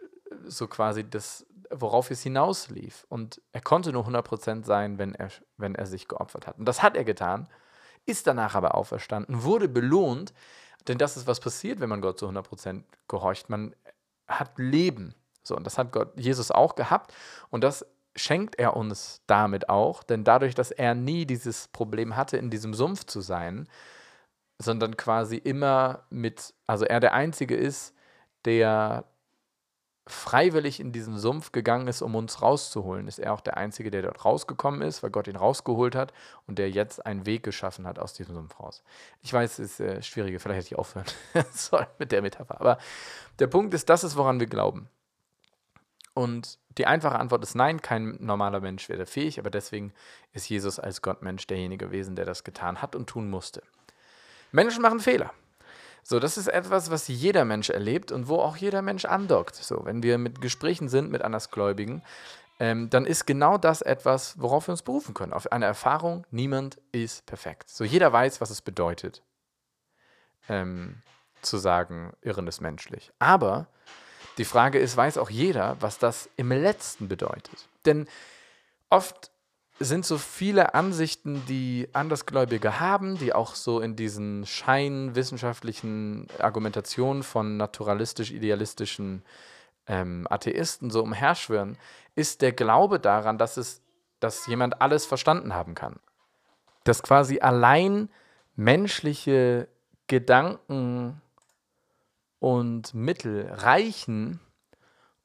äh, 0.00 0.34
so 0.46 0.66
quasi 0.66 1.08
das, 1.08 1.46
worauf 1.70 2.10
es 2.10 2.22
hinauslief. 2.22 3.06
Und 3.08 3.40
er 3.52 3.60
konnte 3.60 3.92
nur 3.92 4.06
100% 4.06 4.64
sein, 4.64 4.98
wenn 4.98 5.14
er, 5.14 5.30
wenn 5.56 5.74
er 5.74 5.86
sich 5.86 6.08
geopfert 6.08 6.46
hat. 6.46 6.58
Und 6.58 6.66
das 6.66 6.82
hat 6.82 6.96
er 6.96 7.04
getan, 7.04 7.48
ist 8.04 8.26
danach 8.26 8.54
aber 8.54 8.74
auferstanden, 8.74 9.42
wurde 9.42 9.68
belohnt, 9.68 10.32
denn 10.86 10.98
das 10.98 11.16
ist, 11.16 11.26
was 11.26 11.40
passiert, 11.40 11.80
wenn 11.80 11.88
man 11.88 12.00
Gott 12.00 12.18
zu 12.18 12.28
100% 12.28 12.82
gehorcht. 13.08 13.50
Man 13.50 13.74
hat 14.26 14.58
Leben. 14.58 15.14
So, 15.42 15.56
und 15.56 15.64
das 15.64 15.78
hat 15.78 15.92
Gott, 15.92 16.12
Jesus 16.16 16.50
auch 16.50 16.74
gehabt. 16.74 17.14
Und 17.50 17.62
das 17.62 17.84
schenkt 18.18 18.58
er 18.58 18.76
uns 18.76 19.22
damit 19.26 19.68
auch, 19.68 20.02
denn 20.02 20.24
dadurch, 20.24 20.54
dass 20.54 20.70
er 20.70 20.94
nie 20.94 21.26
dieses 21.26 21.68
Problem 21.68 22.16
hatte, 22.16 22.36
in 22.36 22.50
diesem 22.50 22.74
Sumpf 22.74 23.04
zu 23.04 23.20
sein, 23.20 23.68
sondern 24.58 24.96
quasi 24.96 25.36
immer 25.36 26.04
mit, 26.10 26.54
also 26.66 26.84
er 26.84 27.00
der 27.00 27.14
Einzige 27.14 27.56
ist, 27.56 27.94
der 28.44 29.04
freiwillig 30.08 30.80
in 30.80 30.90
diesen 30.90 31.18
Sumpf 31.18 31.52
gegangen 31.52 31.86
ist, 31.86 32.02
um 32.02 32.14
uns 32.14 32.40
rauszuholen, 32.40 33.08
ist 33.08 33.18
er 33.18 33.34
auch 33.34 33.42
der 33.42 33.56
Einzige, 33.56 33.90
der 33.90 34.02
dort 34.02 34.24
rausgekommen 34.24 34.82
ist, 34.82 35.02
weil 35.02 35.10
Gott 35.10 35.28
ihn 35.28 35.36
rausgeholt 35.36 35.94
hat 35.94 36.12
und 36.46 36.58
der 36.58 36.70
jetzt 36.70 37.04
einen 37.04 37.26
Weg 37.26 37.42
geschaffen 37.42 37.86
hat 37.86 37.98
aus 37.98 38.14
diesem 38.14 38.34
Sumpf 38.34 38.58
raus. 38.58 38.82
Ich 39.20 39.32
weiß, 39.32 39.58
es 39.58 39.72
ist 39.72 39.80
äh, 39.80 40.02
schwieriger, 40.02 40.40
vielleicht 40.40 40.60
hätte 40.60 40.74
ich 40.74 40.78
aufhören 40.78 41.06
sollen 41.52 41.86
mit 41.98 42.10
der 42.10 42.22
Metapher, 42.22 42.60
aber 42.60 42.78
der 43.38 43.46
Punkt 43.48 43.74
ist, 43.74 43.88
das 43.88 44.02
ist, 44.02 44.16
woran 44.16 44.40
wir 44.40 44.46
glauben. 44.46 44.88
Und 46.18 46.58
die 46.78 46.88
einfache 46.88 47.16
Antwort 47.16 47.44
ist 47.44 47.54
nein, 47.54 47.80
kein 47.80 48.16
normaler 48.18 48.58
Mensch 48.58 48.88
wäre 48.88 49.06
fähig, 49.06 49.38
aber 49.38 49.50
deswegen 49.50 49.92
ist 50.32 50.48
Jesus 50.48 50.80
als 50.80 51.00
Gottmensch 51.00 51.46
derjenige 51.46 51.86
gewesen, 51.86 52.16
der 52.16 52.24
das 52.24 52.42
getan 52.42 52.82
hat 52.82 52.96
und 52.96 53.08
tun 53.08 53.30
musste. 53.30 53.62
Menschen 54.50 54.82
machen 54.82 54.98
Fehler. 54.98 55.32
So, 56.02 56.18
das 56.18 56.36
ist 56.36 56.48
etwas, 56.48 56.90
was 56.90 57.06
jeder 57.06 57.44
Mensch 57.44 57.70
erlebt 57.70 58.10
und 58.10 58.26
wo 58.26 58.40
auch 58.40 58.56
jeder 58.56 58.82
Mensch 58.82 59.04
andockt. 59.04 59.54
So, 59.54 59.84
wenn 59.84 60.02
wir 60.02 60.18
mit 60.18 60.40
Gesprächen 60.40 60.88
sind 60.88 61.08
mit 61.08 61.22
Andersgläubigen, 61.22 62.02
ähm, 62.58 62.90
dann 62.90 63.06
ist 63.06 63.24
genau 63.24 63.56
das 63.56 63.80
etwas, 63.80 64.40
worauf 64.40 64.66
wir 64.66 64.72
uns 64.72 64.82
berufen 64.82 65.14
können. 65.14 65.32
Auf 65.32 65.52
eine 65.52 65.66
Erfahrung, 65.66 66.26
niemand 66.32 66.80
ist 66.90 67.26
perfekt. 67.26 67.68
So, 67.68 67.84
jeder 67.84 68.12
weiß, 68.12 68.40
was 68.40 68.50
es 68.50 68.60
bedeutet, 68.60 69.22
ähm, 70.48 71.00
zu 71.42 71.58
sagen, 71.58 72.12
Irren 72.22 72.48
ist 72.48 72.60
menschlich. 72.60 73.12
Aber 73.20 73.68
die 74.38 74.44
Frage 74.44 74.78
ist, 74.78 74.96
weiß 74.96 75.18
auch 75.18 75.30
jeder, 75.30 75.76
was 75.80 75.98
das 75.98 76.30
im 76.36 76.50
letzten 76.50 77.08
bedeutet? 77.08 77.68
Denn 77.84 78.06
oft 78.88 79.30
sind 79.80 80.04
so 80.04 80.18
viele 80.18 80.74
Ansichten, 80.74 81.44
die 81.46 81.88
Andersgläubige 81.92 82.80
haben, 82.80 83.18
die 83.18 83.32
auch 83.32 83.54
so 83.54 83.80
in 83.80 83.96
diesen 83.96 84.44
scheinwissenschaftlichen 84.46 86.26
Argumentationen 86.38 87.22
von 87.22 87.56
naturalistisch-idealistischen 87.56 89.22
ähm, 89.86 90.26
Atheisten 90.30 90.90
so 90.90 91.02
umherschwirren, 91.02 91.76
ist 92.16 92.42
der 92.42 92.52
Glaube 92.52 92.98
daran, 92.98 93.38
dass, 93.38 93.56
es, 93.56 93.80
dass 94.20 94.46
jemand 94.46 94.80
alles 94.82 95.06
verstanden 95.06 95.54
haben 95.54 95.74
kann. 95.74 95.96
Dass 96.84 97.02
quasi 97.02 97.40
allein 97.40 98.08
menschliche 98.56 99.68
Gedanken 100.08 101.20
und 102.38 102.94
Mittel 102.94 103.48
reichen, 103.50 104.40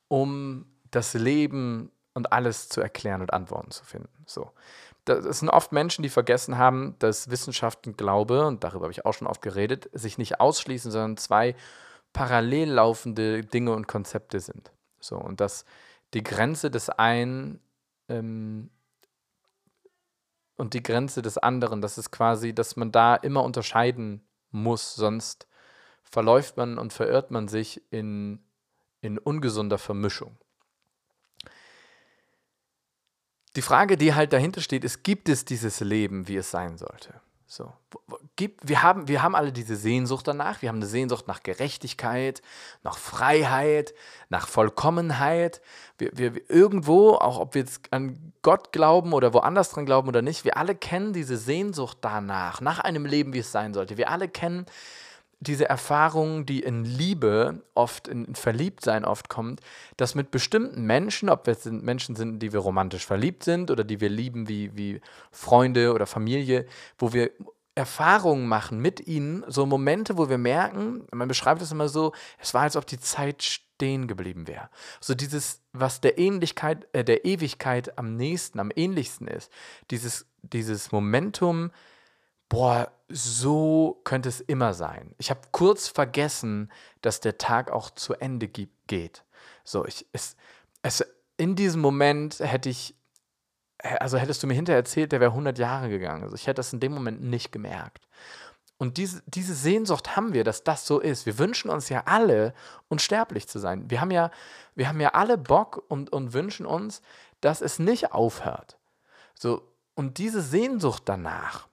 um 0.07 0.65
das 0.91 1.13
Leben 1.13 1.91
und 2.13 2.31
alles 2.31 2.69
zu 2.69 2.81
erklären 2.81 3.21
und 3.21 3.33
Antworten 3.33 3.71
zu 3.71 3.83
finden. 3.83 4.23
So. 4.25 4.51
Das 5.05 5.39
sind 5.39 5.49
oft 5.49 5.73
Menschen, 5.73 6.01
die 6.01 6.09
vergessen 6.09 6.57
haben, 6.57 6.95
dass 6.99 7.29
Wissenschaft 7.29 7.87
und 7.87 7.97
Glaube, 7.97 8.45
und 8.45 8.63
darüber 8.63 8.85
habe 8.85 8.93
ich 8.93 9.05
auch 9.05 9.13
schon 9.13 9.27
oft 9.27 9.41
geredet, 9.41 9.89
sich 9.91 10.17
nicht 10.17 10.39
ausschließen, 10.39 10.91
sondern 10.91 11.17
zwei 11.17 11.55
parallel 12.13 12.69
laufende 12.69 13.43
Dinge 13.43 13.73
und 13.73 13.87
Konzepte 13.87 14.39
sind. 14.39 14.71
So, 14.99 15.17
und 15.17 15.41
dass 15.41 15.65
die 16.13 16.23
Grenze 16.23 16.71
des 16.71 16.89
einen 16.89 17.59
ähm, 18.07 18.69
und 20.55 20.73
die 20.73 20.83
Grenze 20.83 21.21
des 21.21 21.37
anderen. 21.37 21.81
Das 21.81 21.97
ist 21.97 22.11
quasi, 22.11 22.53
dass 22.53 22.75
man 22.75 22.91
da 22.91 23.15
immer 23.15 23.43
unterscheiden 23.43 24.21
muss, 24.51 24.95
sonst 24.95 25.47
verläuft 26.13 26.57
man 26.57 26.77
und 26.77 26.93
verirrt 26.93 27.31
man 27.31 27.47
sich 27.47 27.81
in, 27.89 28.39
in 29.01 29.17
ungesunder 29.17 29.79
Vermischung. 29.79 30.37
Die 33.55 33.63
Frage, 33.63 33.97
die 33.97 34.13
halt 34.13 34.31
dahinter 34.31 34.61
steht, 34.61 34.83
ist, 34.83 35.03
gibt 35.03 35.27
es 35.27 35.43
dieses 35.43 35.79
Leben, 35.79 36.27
wie 36.27 36.35
es 36.35 36.51
sein 36.51 36.77
sollte? 36.77 37.19
So, 37.47 37.73
gibt, 38.35 38.67
wir, 38.67 38.83
haben, 38.83 39.07
wir 39.07 39.23
haben 39.23 39.35
alle 39.35 39.51
diese 39.51 39.75
Sehnsucht 39.75 40.27
danach. 40.27 40.61
Wir 40.61 40.69
haben 40.69 40.77
eine 40.77 40.85
Sehnsucht 40.85 41.27
nach 41.27 41.41
Gerechtigkeit, 41.41 42.43
nach 42.83 42.97
Freiheit, 42.99 43.95
nach 44.29 44.47
Vollkommenheit. 44.47 45.61
Wir, 45.97 46.11
wir, 46.13 46.49
irgendwo, 46.49 47.13
auch 47.15 47.39
ob 47.39 47.55
wir 47.55 47.61
jetzt 47.63 47.91
an 47.91 48.33
Gott 48.43 48.71
glauben 48.71 49.13
oder 49.13 49.33
woanders 49.33 49.71
dran 49.71 49.87
glauben 49.87 50.07
oder 50.07 50.21
nicht, 50.21 50.45
wir 50.45 50.57
alle 50.57 50.75
kennen 50.75 51.11
diese 51.13 51.37
Sehnsucht 51.37 51.97
danach, 52.01 52.61
nach 52.61 52.79
einem 52.79 53.07
Leben, 53.07 53.33
wie 53.33 53.39
es 53.39 53.51
sein 53.51 53.73
sollte. 53.73 53.97
Wir 53.97 54.11
alle 54.11 54.29
kennen 54.29 54.67
diese 55.43 55.69
Erfahrung, 55.69 56.45
die 56.45 56.61
in 56.61 56.85
Liebe 56.85 57.63
oft, 57.75 58.07
in 58.07 58.33
Verliebtsein 58.35 59.05
oft 59.05 59.29
kommt, 59.29 59.61
dass 59.97 60.15
mit 60.15 60.31
bestimmten 60.31 60.83
Menschen, 60.83 61.29
ob 61.29 61.45
wir 61.45 61.55
sind, 61.55 61.83
Menschen 61.83 62.15
sind, 62.15 62.39
die 62.39 62.53
wir 62.53 62.59
romantisch 62.59 63.05
verliebt 63.05 63.43
sind 63.43 63.69
oder 63.69 63.83
die 63.83 64.01
wir 64.01 64.09
lieben 64.09 64.47
wie, 64.47 64.75
wie 64.75 65.01
Freunde 65.31 65.93
oder 65.93 66.05
Familie, 66.05 66.65
wo 66.97 67.13
wir 67.13 67.31
Erfahrungen 67.75 68.47
machen 68.47 68.79
mit 68.79 69.07
ihnen, 69.07 69.43
so 69.47 69.65
Momente, 69.65 70.17
wo 70.17 70.29
wir 70.29 70.37
merken, 70.37 71.07
man 71.11 71.27
beschreibt 71.27 71.61
es 71.61 71.71
immer 71.71 71.89
so, 71.89 72.13
es 72.37 72.53
war, 72.53 72.61
als 72.61 72.75
ob 72.75 72.85
die 72.85 72.99
Zeit 72.99 73.41
stehen 73.41 74.07
geblieben 74.07 74.47
wäre. 74.47 74.69
So 74.99 75.15
dieses, 75.15 75.61
was 75.71 75.99
der 75.99 76.19
Ähnlichkeit, 76.19 76.87
äh, 76.93 77.03
der 77.03 77.25
Ewigkeit 77.25 77.97
am 77.97 78.15
nächsten, 78.15 78.59
am 78.59 78.71
ähnlichsten 78.75 79.27
ist, 79.27 79.51
dieses, 79.89 80.27
dieses 80.43 80.91
Momentum, 80.91 81.71
boah, 82.49 82.91
so 83.09 84.01
könnte 84.03 84.29
es 84.29 84.41
immer 84.41 84.73
sein. 84.73 85.13
Ich 85.17 85.29
habe 85.29 85.41
kurz 85.51 85.87
vergessen, 85.87 86.71
dass 87.01 87.19
der 87.19 87.37
Tag 87.37 87.71
auch 87.71 87.89
zu 87.89 88.13
Ende 88.15 88.47
geht. 88.47 89.23
So, 89.63 89.85
ich, 89.85 90.05
es, 90.11 90.35
es, 90.81 91.05
in 91.37 91.55
diesem 91.55 91.81
Moment 91.81 92.39
hätte 92.39 92.69
ich, 92.69 92.95
also 93.79 94.17
hättest 94.17 94.41
du 94.43 94.47
mir 94.47 94.53
hinterher 94.53 94.79
erzählt, 94.79 95.11
der 95.11 95.19
wäre 95.19 95.31
100 95.31 95.57
Jahre 95.57 95.89
gegangen. 95.89 96.23
Also 96.23 96.35
ich 96.35 96.47
hätte 96.47 96.57
das 96.57 96.73
in 96.73 96.79
dem 96.79 96.93
Moment 96.93 97.21
nicht 97.21 97.51
gemerkt. 97.51 98.07
Und 98.77 98.97
diese, 98.97 99.21
diese 99.27 99.53
Sehnsucht 99.53 100.15
haben 100.15 100.33
wir, 100.33 100.43
dass 100.43 100.63
das 100.63 100.85
so 100.85 100.99
ist. 100.99 101.25
Wir 101.25 101.37
wünschen 101.37 101.69
uns 101.69 101.89
ja 101.89 102.03
alle, 102.05 102.53
unsterblich 102.89 103.47
zu 103.47 103.59
sein. 103.59 103.89
Wir 103.89 104.01
haben 104.01 104.11
ja, 104.11 104.31
wir 104.75 104.89
haben 104.89 104.99
ja 104.99 105.09
alle 105.09 105.37
Bock 105.37 105.83
und, 105.87 106.11
und 106.11 106.33
wünschen 106.33 106.65
uns, 106.65 107.01
dass 107.39 107.61
es 107.61 107.79
nicht 107.79 108.11
aufhört. 108.11 108.77
So, 109.35 109.69
und 109.95 110.17
diese 110.17 110.41
Sehnsucht 110.41 111.03
danach, 111.05 111.67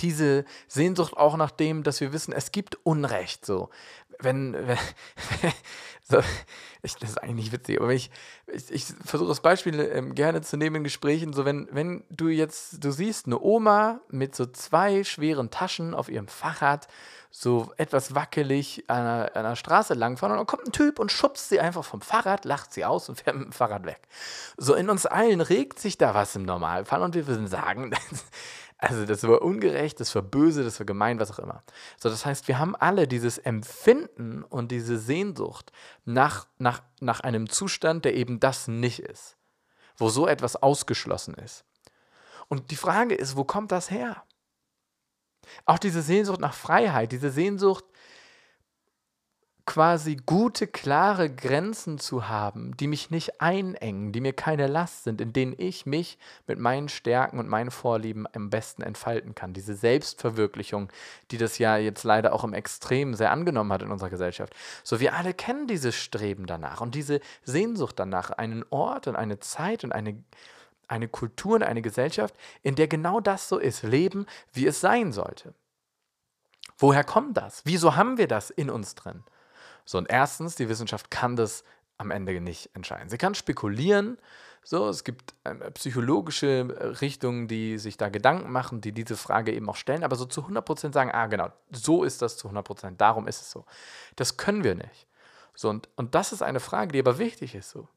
diese 0.00 0.44
Sehnsucht 0.66 1.16
auch 1.16 1.36
nach 1.36 1.50
dem, 1.50 1.82
dass 1.82 2.00
wir 2.00 2.12
wissen, 2.12 2.32
es 2.32 2.52
gibt 2.52 2.78
Unrecht. 2.84 3.44
So, 3.44 3.70
wenn, 4.18 4.54
wenn 4.54 4.78
so, 6.02 6.20
ich, 6.82 6.94
das 6.96 7.10
ist 7.10 7.22
eigentlich 7.22 7.36
nicht 7.46 7.52
witzig, 7.52 7.80
aber 7.80 7.92
ich, 7.92 8.10
ich, 8.46 8.70
ich 8.70 8.84
versuche 9.04 9.28
das 9.28 9.40
Beispiel 9.40 9.80
ähm, 9.80 10.14
gerne 10.14 10.40
zu 10.42 10.56
nehmen 10.56 10.76
in 10.76 10.84
Gesprächen. 10.84 11.32
So, 11.32 11.44
wenn, 11.44 11.68
wenn 11.72 12.04
du 12.10 12.28
jetzt, 12.28 12.82
du 12.84 12.90
siehst 12.90 13.26
eine 13.26 13.40
Oma 13.40 14.00
mit 14.08 14.34
so 14.34 14.46
zwei 14.46 15.04
schweren 15.04 15.50
Taschen 15.50 15.94
auf 15.94 16.08
ihrem 16.08 16.28
Fahrrad, 16.28 16.88
so 17.30 17.72
etwas 17.76 18.14
wackelig 18.14 18.84
an 18.88 18.96
einer, 18.96 19.36
an 19.36 19.46
einer 19.46 19.56
Straße 19.56 19.94
langfahren 19.94 20.32
und 20.32 20.38
dann 20.38 20.46
kommt 20.46 20.66
ein 20.66 20.72
Typ 20.72 20.98
und 20.98 21.12
schubst 21.12 21.50
sie 21.50 21.60
einfach 21.60 21.84
vom 21.84 22.00
Fahrrad, 22.00 22.44
lacht 22.44 22.72
sie 22.72 22.84
aus 22.84 23.08
und 23.08 23.20
fährt 23.20 23.36
mit 23.36 23.46
dem 23.46 23.52
Fahrrad 23.52 23.84
weg. 23.84 24.00
So 24.56 24.74
in 24.74 24.88
uns 24.88 25.06
allen 25.06 25.40
regt 25.40 25.78
sich 25.78 25.98
da 25.98 26.14
was 26.14 26.34
im 26.36 26.44
Normalfall 26.44 27.02
und 27.02 27.14
wir 27.14 27.26
würden 27.26 27.46
sagen, 27.46 27.94
also 28.78 29.04
das 29.04 29.24
war 29.24 29.42
ungerecht, 29.42 29.98
das 29.98 30.14
war 30.14 30.22
böse, 30.22 30.62
das 30.62 30.78
war 30.78 30.86
gemein, 30.86 31.18
was 31.18 31.32
auch 31.32 31.40
immer. 31.40 31.64
So, 31.98 32.08
das 32.08 32.24
heißt, 32.24 32.46
wir 32.46 32.60
haben 32.60 32.76
alle 32.76 33.08
dieses 33.08 33.36
Empfinden 33.36 34.44
und 34.44 34.70
diese 34.70 34.98
Sehnsucht 34.98 35.72
nach, 36.04 36.46
nach, 36.58 36.82
nach 37.00 37.20
einem 37.20 37.48
Zustand, 37.48 38.04
der 38.04 38.14
eben 38.14 38.38
das 38.38 38.68
nicht 38.68 39.00
ist, 39.00 39.36
wo 39.96 40.08
so 40.08 40.28
etwas 40.28 40.54
ausgeschlossen 40.54 41.34
ist. 41.34 41.64
Und 42.46 42.70
die 42.70 42.76
Frage 42.76 43.16
ist, 43.16 43.36
wo 43.36 43.42
kommt 43.42 43.72
das 43.72 43.90
her? 43.90 44.22
Auch 45.64 45.78
diese 45.78 46.02
Sehnsucht 46.02 46.40
nach 46.40 46.54
Freiheit, 46.54 47.10
diese 47.10 47.30
Sehnsucht 47.30 47.84
quasi 49.68 50.16
gute, 50.16 50.66
klare 50.66 51.28
Grenzen 51.28 51.98
zu 51.98 52.26
haben, 52.26 52.74
die 52.78 52.86
mich 52.86 53.10
nicht 53.10 53.42
einengen, 53.42 54.12
die 54.12 54.22
mir 54.22 54.32
keine 54.32 54.66
Last 54.66 55.04
sind, 55.04 55.20
in 55.20 55.34
denen 55.34 55.54
ich 55.58 55.84
mich 55.84 56.16
mit 56.46 56.58
meinen 56.58 56.88
Stärken 56.88 57.38
und 57.38 57.50
meinen 57.50 57.70
Vorlieben 57.70 58.26
am 58.32 58.48
besten 58.48 58.80
entfalten 58.80 59.34
kann. 59.34 59.52
Diese 59.52 59.74
Selbstverwirklichung, 59.74 60.90
die 61.30 61.36
das 61.36 61.58
ja 61.58 61.76
jetzt 61.76 62.02
leider 62.04 62.32
auch 62.32 62.44
im 62.44 62.54
Extrem 62.54 63.12
sehr 63.12 63.30
angenommen 63.30 63.70
hat 63.70 63.82
in 63.82 63.90
unserer 63.90 64.08
Gesellschaft. 64.08 64.56
So, 64.84 65.00
wir 65.00 65.14
alle 65.14 65.34
kennen 65.34 65.66
dieses 65.66 65.94
Streben 65.94 66.46
danach 66.46 66.80
und 66.80 66.94
diese 66.94 67.20
Sehnsucht 67.44 67.98
danach, 67.98 68.30
einen 68.30 68.64
Ort 68.70 69.06
und 69.06 69.16
eine 69.16 69.38
Zeit 69.38 69.84
und 69.84 69.92
eine, 69.92 70.24
eine 70.86 71.08
Kultur 71.08 71.56
und 71.56 71.62
eine 71.62 71.82
Gesellschaft, 71.82 72.34
in 72.62 72.74
der 72.74 72.88
genau 72.88 73.20
das 73.20 73.50
so 73.50 73.58
ist, 73.58 73.82
leben, 73.82 74.24
wie 74.50 74.66
es 74.66 74.80
sein 74.80 75.12
sollte. 75.12 75.52
Woher 76.78 77.04
kommt 77.04 77.36
das? 77.36 77.60
Wieso 77.66 77.96
haben 77.96 78.16
wir 78.16 78.28
das 78.28 78.48
in 78.48 78.70
uns 78.70 78.94
drin? 78.94 79.24
So, 79.88 79.96
und 79.96 80.10
erstens, 80.10 80.54
die 80.54 80.68
Wissenschaft 80.68 81.10
kann 81.10 81.34
das 81.34 81.64
am 81.96 82.10
Ende 82.10 82.38
nicht 82.42 82.68
entscheiden. 82.74 83.08
Sie 83.08 83.16
kann 83.16 83.34
spekulieren, 83.34 84.18
so, 84.62 84.86
es 84.86 85.02
gibt 85.02 85.34
äh, 85.44 85.70
psychologische 85.70 86.98
Richtungen, 87.00 87.48
die 87.48 87.78
sich 87.78 87.96
da 87.96 88.10
Gedanken 88.10 88.52
machen, 88.52 88.82
die 88.82 88.92
diese 88.92 89.16
Frage 89.16 89.50
eben 89.50 89.66
auch 89.70 89.76
stellen, 89.76 90.04
aber 90.04 90.16
so 90.16 90.26
zu 90.26 90.42
100% 90.42 90.92
sagen, 90.92 91.10
ah 91.10 91.26
genau, 91.26 91.48
so 91.72 92.04
ist 92.04 92.20
das 92.20 92.36
zu 92.36 92.50
100%, 92.50 92.96
darum 92.98 93.26
ist 93.26 93.40
es 93.40 93.50
so. 93.50 93.64
Das 94.16 94.36
können 94.36 94.62
wir 94.62 94.74
nicht. 94.74 95.06
So, 95.54 95.70
und, 95.70 95.88
und 95.96 96.14
das 96.14 96.32
ist 96.32 96.42
eine 96.42 96.60
Frage, 96.60 96.92
die 96.92 96.98
aber 96.98 97.16
wichtig 97.16 97.54
ist. 97.54 97.70
So. 97.70 97.88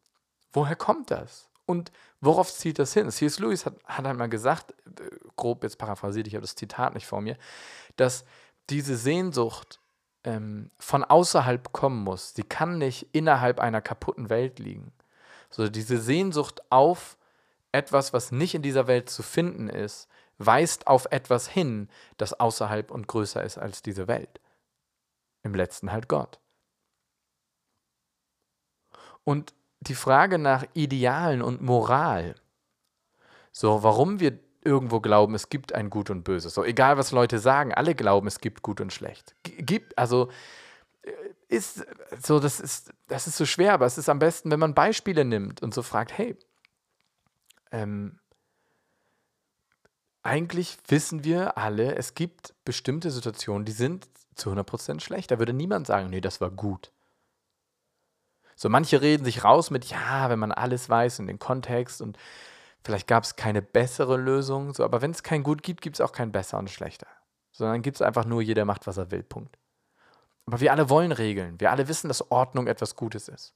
Woher 0.54 0.78
kommt 0.78 1.12
das? 1.12 1.50
Und 1.66 1.92
worauf 2.22 2.54
zieht 2.54 2.80
das 2.80 2.94
hin? 2.94 3.12
C.S. 3.12 3.38
Lewis 3.40 3.66
hat, 3.66 3.76
hat 3.84 4.06
einmal 4.06 4.30
gesagt, 4.30 4.72
äh, 4.98 5.10
grob 5.36 5.64
jetzt 5.64 5.78
paraphrasiert, 5.78 6.26
ich 6.28 6.36
habe 6.36 6.44
das 6.44 6.56
Zitat 6.56 6.94
nicht 6.94 7.06
vor 7.06 7.20
mir, 7.20 7.38
dass 7.98 8.24
diese 8.70 8.96
Sehnsucht 8.96 9.82
ähm, 10.24 10.72
von 10.78 11.04
außerhalb 11.04 11.72
kommen 11.72 12.04
muss. 12.04 12.34
Sie 12.34 12.44
kann 12.44 12.78
nicht 12.78 13.08
innerhalb 13.12 13.60
einer 13.60 13.82
kaputten 13.82 14.30
Welt 14.30 14.60
liegen. 14.60 14.92
So 15.50 15.70
diese 15.70 16.00
Sehnsucht 16.00 16.62
auf 16.70 17.18
etwas, 17.72 18.14
was 18.14 18.32
nicht 18.32 18.56
in 18.56 18.62
dieser 18.62 18.88
Welt 18.88 19.10
zu 19.10 19.24
finden 19.24 19.68
ist, 19.68 20.08
weist 20.38 20.88
auf 20.88 21.08
etwas 21.12 21.48
hin, 21.48 21.90
das 22.18 22.40
außerhalb 22.40 22.92
und 22.92 23.08
größer 23.08 23.44
ist 23.44 23.58
als 23.58 23.82
diese 23.82 24.08
Welt. 24.08 24.42
Im 25.44 25.56
letzten 25.56 25.92
halt 25.92 26.08
Gott. 26.08 26.40
Und 29.24 29.54
die 29.82 29.96
Frage 29.96 30.38
nach 30.38 30.66
Idealen 30.74 31.42
und 31.42 31.62
Moral, 31.62 32.36
so 33.52 33.84
warum 33.84 34.20
wir 34.20 34.40
irgendwo 34.64 35.00
glauben, 35.00 35.36
es 35.36 35.50
gibt 35.50 35.74
ein 35.74 35.90
Gut 35.90 36.10
und 36.10 36.24
Böse. 36.24 36.50
So, 36.50 36.64
egal 36.64 36.98
was 36.98 37.12
Leute 37.12 37.40
sagen, 37.40 37.74
alle 37.74 37.96
glauben, 37.96 38.28
es 38.28 38.40
gibt 38.40 38.62
Gut 38.62 38.82
und 38.82 38.94
Schlecht. 38.94 39.36
Gibt, 39.44 39.98
also 39.98 40.30
äh, 41.02 41.12
ist 41.48 41.86
so, 42.22 42.40
das 42.40 42.60
ist, 42.60 42.94
das 43.08 43.28
ist 43.28 43.38
so 43.38 43.46
schwer, 43.46 43.74
aber 43.74 43.86
es 43.86 43.98
ist 43.98 44.10
am 44.10 44.20
besten, 44.20 44.52
wenn 44.52 44.60
man 44.60 44.74
Beispiele 44.74 45.26
nimmt 45.26 45.62
und 45.62 45.74
so 45.74 45.82
fragt, 45.82 46.18
hey, 46.18 46.38
ähm, 47.72 48.20
eigentlich 50.24 50.78
wissen 50.88 51.24
wir 51.24 51.58
alle, 51.58 51.96
es 51.96 52.14
gibt 52.14 52.54
bestimmte 52.64 53.10
Situationen, 53.10 53.66
die 53.66 53.72
sind 53.72 54.08
zu 54.36 54.52
100% 54.52 55.00
schlecht. 55.00 55.32
Da 55.32 55.40
würde 55.40 55.54
niemand 55.54 55.88
sagen, 55.88 56.10
nee, 56.10 56.22
das 56.22 56.42
war 56.42 56.52
gut. 56.52 56.92
So 58.56 58.70
manche 58.70 59.02
reden 59.02 59.26
sich 59.26 59.44
raus 59.44 59.72
mit, 59.72 59.86
ja, 59.86 60.30
wenn 60.30 60.40
man 60.40 60.52
alles 60.52 60.88
weiß 60.88 61.20
und 61.20 61.28
den 61.28 61.40
Kontext 61.40 62.02
und 62.02 62.18
Vielleicht 62.84 63.08
gab 63.08 63.24
es 63.24 63.36
keine 63.36 63.62
bessere 63.62 64.18
Lösung, 64.18 64.74
so, 64.74 64.84
aber 64.84 65.02
wenn 65.02 65.12
es 65.12 65.24
kein 65.24 65.44
Gut 65.44 65.62
gibt, 65.62 65.82
gibt 65.82 65.98
es 65.98 66.02
auch 66.02 66.12
kein 66.12 66.32
besser 66.32 66.58
und 66.58 66.70
schlechter. 66.70 67.08
Sondern 67.52 67.82
gibt 67.82 67.98
es 67.98 68.02
einfach 68.02 68.26
nur, 68.26 68.42
jeder 68.42 68.66
macht, 68.66 68.88
was 68.88 68.98
er 68.98 69.12
will. 69.12 69.24
Punkt. 69.24 69.58
Aber 70.46 70.60
wir 70.60 70.72
alle 70.72 70.90
wollen 70.90 71.12
Regeln. 71.12 71.60
Wir 71.60 71.72
alle 71.72 71.88
wissen, 71.88 72.08
dass 72.08 72.32
Ordnung 72.32 72.68
etwas 72.68 72.96
Gutes 72.96 73.28
ist. 73.28 73.54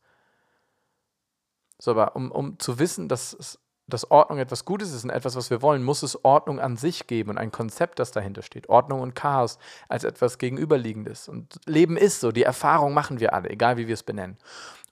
So, 1.80 1.92
aber 1.92 2.16
um, 2.16 2.32
um 2.32 2.60
zu 2.60 2.78
wissen, 2.78 3.10
dass, 3.10 3.60
dass 3.88 4.12
Ordnung 4.12 4.40
etwas 4.40 4.64
Gutes 4.64 4.92
ist 4.92 5.04
und 5.04 5.10
etwas, 5.10 5.36
was 5.36 5.50
wir 5.50 5.62
wollen, 5.62 5.84
muss 5.84 6.04
es 6.04 6.24
Ordnung 6.24 6.60
an 6.60 6.78
sich 6.78 7.08
geben 7.08 7.32
und 7.32 7.38
ein 7.38 7.52
Konzept, 7.52 8.00
das 8.00 8.12
dahinter 8.12 8.44
steht. 8.44 8.70
Ordnung 8.70 9.02
und 9.02 9.16
Chaos 9.16 9.58
als 9.90 10.04
etwas 10.04 10.38
Gegenüberliegendes. 10.38 11.28
Und 11.28 11.60
Leben 11.66 11.98
ist 11.98 12.20
so, 12.20 12.32
die 12.32 12.44
Erfahrung 12.44 12.94
machen 12.94 13.20
wir 13.20 13.34
alle, 13.34 13.50
egal 13.50 13.78
wie 13.78 13.88
wir 13.88 13.94
es 13.94 14.04
benennen. 14.04 14.38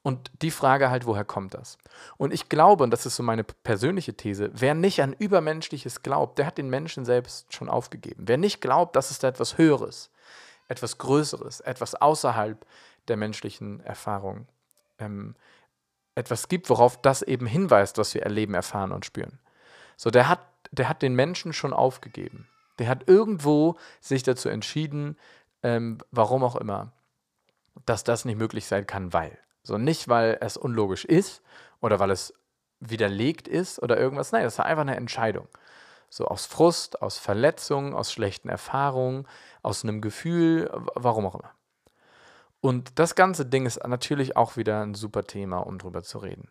Und 0.04 0.30
die 0.42 0.52
Frage 0.52 0.90
halt, 0.90 1.06
woher 1.06 1.24
kommt 1.24 1.54
das? 1.54 1.78
Und 2.18 2.34
ich 2.34 2.50
glaube, 2.50 2.84
und 2.84 2.92
das 2.92 3.06
ist 3.06 3.16
so 3.16 3.24
meine 3.24 3.46
persönliche 3.46 4.14
These, 4.14 4.52
wer 4.54 4.74
nicht 4.74 5.02
an 5.02 5.14
Übermenschliches 5.14 6.04
glaubt, 6.04 6.38
der 6.38 6.46
hat 6.46 6.58
den 6.58 6.70
Menschen 6.70 7.06
selbst 7.06 7.54
schon 7.54 7.70
aufgegeben. 7.70 8.28
Wer 8.28 8.38
nicht 8.38 8.60
glaubt, 8.60 8.98
dass 8.98 9.12
es 9.12 9.20
da 9.20 9.30
etwas 9.30 9.58
Höheres, 9.58 10.12
etwas 10.68 10.98
Größeres, 10.98 11.62
etwas 11.62 11.96
außerhalb 11.96 12.66
der 13.08 13.16
menschlichen 13.16 13.80
Erfahrung, 13.80 14.48
ähm, 15.00 15.36
etwas 16.16 16.50
gibt, 16.50 16.70
worauf 16.70 17.02
das 17.02 17.22
eben 17.22 17.46
hinweist, 17.46 17.98
was 17.98 18.14
wir 18.14 18.24
erleben, 18.24 18.54
erfahren 18.54 18.92
und 18.92 19.06
spüren. 19.06 19.40
So, 19.96 20.12
der 20.12 20.28
hat, 20.28 20.46
der 20.72 20.90
hat 20.90 21.02
den 21.02 21.16
Menschen 21.16 21.54
schon 21.54 21.72
aufgegeben. 21.72 22.50
Der 22.78 22.90
hat 22.90 23.08
irgendwo 23.08 23.78
sich 24.02 24.24
dazu 24.24 24.50
entschieden, 24.50 25.18
ähm, 25.64 26.00
warum 26.12 26.44
auch 26.44 26.58
immer, 26.58 26.92
dass 27.86 28.04
das 28.04 28.26
nicht 28.26 28.38
möglich 28.38 28.66
sein 28.66 28.86
kann, 28.86 29.14
weil. 29.14 29.38
So 29.64 29.78
nicht, 29.78 30.08
weil 30.08 30.38
es 30.42 30.58
unlogisch 30.58 31.06
ist 31.06 31.42
oder 31.82 32.00
weil 32.00 32.12
es 32.12 32.34
widerlegt 32.80 33.48
ist 33.48 33.82
oder 33.82 33.98
irgendwas. 33.98 34.32
Nein, 34.32 34.44
das 34.44 34.58
war 34.58 34.66
einfach 34.66 34.82
eine 34.82 34.96
Entscheidung. 34.96 35.48
So 36.10 36.28
aus 36.28 36.46
Frust, 36.46 37.02
aus 37.02 37.18
Verletzungen, 37.18 37.94
aus 37.94 38.12
schlechten 38.12 38.50
Erfahrungen, 38.50 39.26
aus 39.62 39.84
einem 39.84 40.02
Gefühl, 40.02 40.70
warum 40.96 41.26
auch 41.26 41.36
immer. 41.36 41.52
Und 42.62 43.00
das 43.00 43.16
ganze 43.16 43.46
Ding 43.46 43.66
ist 43.66 43.86
natürlich 43.86 44.38
auch 44.38 44.56
wieder 44.56 44.82
ein 44.82 44.94
super 44.94 45.24
Thema, 45.24 45.60
um 45.60 45.80
drüber 45.80 46.04
zu 46.04 46.20
reden. 46.20 46.50